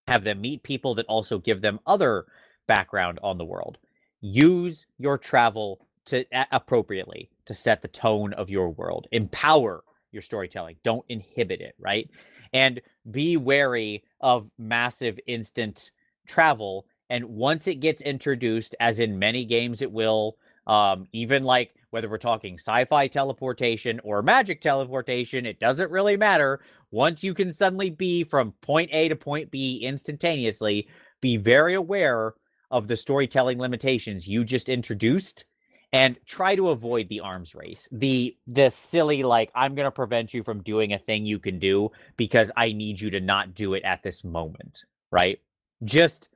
have 0.07 0.23
them 0.23 0.41
meet 0.41 0.63
people 0.63 0.95
that 0.95 1.05
also 1.07 1.37
give 1.37 1.61
them 1.61 1.79
other 1.85 2.25
background 2.67 3.19
on 3.21 3.37
the 3.37 3.45
world. 3.45 3.77
Use 4.21 4.87
your 4.97 5.17
travel 5.17 5.81
to 6.05 6.25
appropriately 6.51 7.29
to 7.45 7.53
set 7.53 7.81
the 7.81 7.87
tone 7.87 8.33
of 8.33 8.49
your 8.49 8.69
world. 8.69 9.07
Empower 9.11 9.83
your 10.11 10.21
storytelling. 10.21 10.77
Don't 10.83 11.05
inhibit 11.09 11.61
it, 11.61 11.75
right? 11.79 12.09
And 12.53 12.81
be 13.09 13.37
wary 13.37 14.03
of 14.21 14.51
massive 14.57 15.19
instant 15.27 15.91
travel. 16.25 16.85
And 17.09 17.25
once 17.25 17.67
it 17.67 17.75
gets 17.75 18.01
introduced, 18.01 18.75
as 18.79 18.99
in 18.99 19.19
many 19.19 19.45
games 19.45 19.81
it 19.81 19.91
will, 19.91 20.37
um, 20.65 21.07
even 21.11 21.43
like 21.43 21.73
whether 21.97 22.09
we're 22.09 22.19
talking 22.19 22.59
sci-fi 22.59 23.07
teleportation 23.07 23.99
or 24.03 24.21
magic 24.21 24.61
teleportation, 24.61 25.47
it 25.47 25.59
doesn't 25.59 25.89
really 25.89 26.15
matter. 26.15 26.59
Once 26.91 27.23
you 27.23 27.33
can 27.33 27.51
suddenly 27.51 27.89
be 27.89 28.23
from 28.23 28.51
point 28.61 28.91
A 28.93 29.09
to 29.09 29.15
point 29.15 29.49
B 29.49 29.79
instantaneously, 29.79 30.87
be 31.21 31.37
very 31.37 31.73
aware 31.73 32.35
of 32.69 32.87
the 32.87 32.95
storytelling 32.95 33.57
limitations 33.57 34.27
you 34.27 34.43
just 34.43 34.69
introduced 34.69 35.45
and 35.91 36.19
try 36.27 36.55
to 36.55 36.69
avoid 36.69 37.09
the 37.09 37.19
arms 37.19 37.55
race. 37.55 37.89
The 37.91 38.37
the 38.45 38.69
silly 38.69 39.23
like 39.23 39.49
I'm 39.55 39.73
going 39.73 39.87
to 39.87 39.91
prevent 39.91 40.35
you 40.35 40.43
from 40.43 40.61
doing 40.61 40.93
a 40.93 40.99
thing 40.99 41.25
you 41.25 41.39
can 41.39 41.57
do 41.57 41.89
because 42.15 42.51
I 42.55 42.73
need 42.73 43.01
you 43.01 43.09
to 43.09 43.19
not 43.19 43.55
do 43.55 43.73
it 43.73 43.81
at 43.81 44.03
this 44.03 44.23
moment, 44.23 44.83
right? 45.11 45.39
Just 45.83 46.29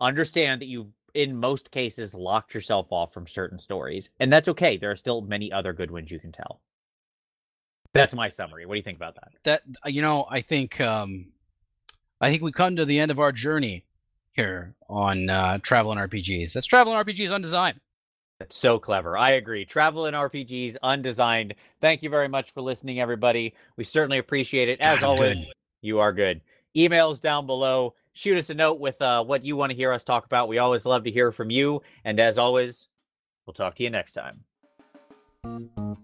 understand 0.00 0.60
that 0.60 0.66
you've 0.66 0.97
in 1.18 1.36
most 1.36 1.72
cases 1.72 2.14
locked 2.14 2.54
yourself 2.54 2.92
off 2.92 3.12
from 3.12 3.26
certain 3.26 3.58
stories 3.58 4.10
and 4.20 4.32
that's 4.32 4.46
okay. 4.48 4.76
There 4.76 4.90
are 4.92 4.96
still 4.96 5.20
many 5.20 5.50
other 5.50 5.72
good 5.72 5.90
ones 5.90 6.12
you 6.12 6.20
can 6.20 6.30
tell. 6.30 6.60
That's 7.92 8.14
my 8.14 8.28
summary. 8.28 8.64
What 8.66 8.74
do 8.74 8.78
you 8.78 8.82
think 8.82 8.98
about 8.98 9.16
that? 9.16 9.62
That 9.82 9.92
you 9.92 10.02
know, 10.02 10.26
I 10.30 10.40
think 10.42 10.80
um, 10.80 11.26
I 12.20 12.30
think 12.30 12.42
we 12.42 12.52
come 12.52 12.76
to 12.76 12.84
the 12.84 13.00
end 13.00 13.10
of 13.10 13.18
our 13.18 13.32
journey 13.32 13.84
here 14.30 14.74
on 14.88 15.28
uh, 15.28 15.58
travel 15.58 15.90
and 15.90 16.00
RPGs. 16.00 16.52
That's 16.52 16.66
travel 16.66 16.94
and 16.94 17.04
RPGs 17.04 17.32
undesigned. 17.32 17.80
That's 18.38 18.56
so 18.56 18.78
clever. 18.78 19.18
I 19.18 19.30
agree. 19.30 19.64
Travel 19.64 20.06
in 20.06 20.14
RPGs 20.14 20.76
undesigned. 20.80 21.54
Thank 21.80 22.04
you 22.04 22.10
very 22.10 22.28
much 22.28 22.52
for 22.52 22.60
listening, 22.60 23.00
everybody. 23.00 23.54
We 23.76 23.82
certainly 23.82 24.18
appreciate 24.18 24.68
it. 24.68 24.80
As 24.80 25.02
I'm 25.02 25.10
always, 25.10 25.46
good. 25.46 25.54
you 25.82 25.98
are 25.98 26.12
good. 26.12 26.42
Emails 26.76 27.20
down 27.20 27.46
below. 27.46 27.94
Shoot 28.18 28.36
us 28.36 28.50
a 28.50 28.54
note 28.54 28.80
with 28.80 29.00
uh, 29.00 29.22
what 29.22 29.44
you 29.44 29.54
want 29.54 29.70
to 29.70 29.76
hear 29.76 29.92
us 29.92 30.02
talk 30.02 30.24
about. 30.24 30.48
We 30.48 30.58
always 30.58 30.84
love 30.84 31.04
to 31.04 31.10
hear 31.12 31.30
from 31.30 31.50
you. 31.50 31.82
And 32.04 32.18
as 32.18 32.36
always, 32.36 32.88
we'll 33.46 33.54
talk 33.54 33.76
to 33.76 33.84
you 33.84 33.90
next 33.90 34.14
time. 35.44 35.98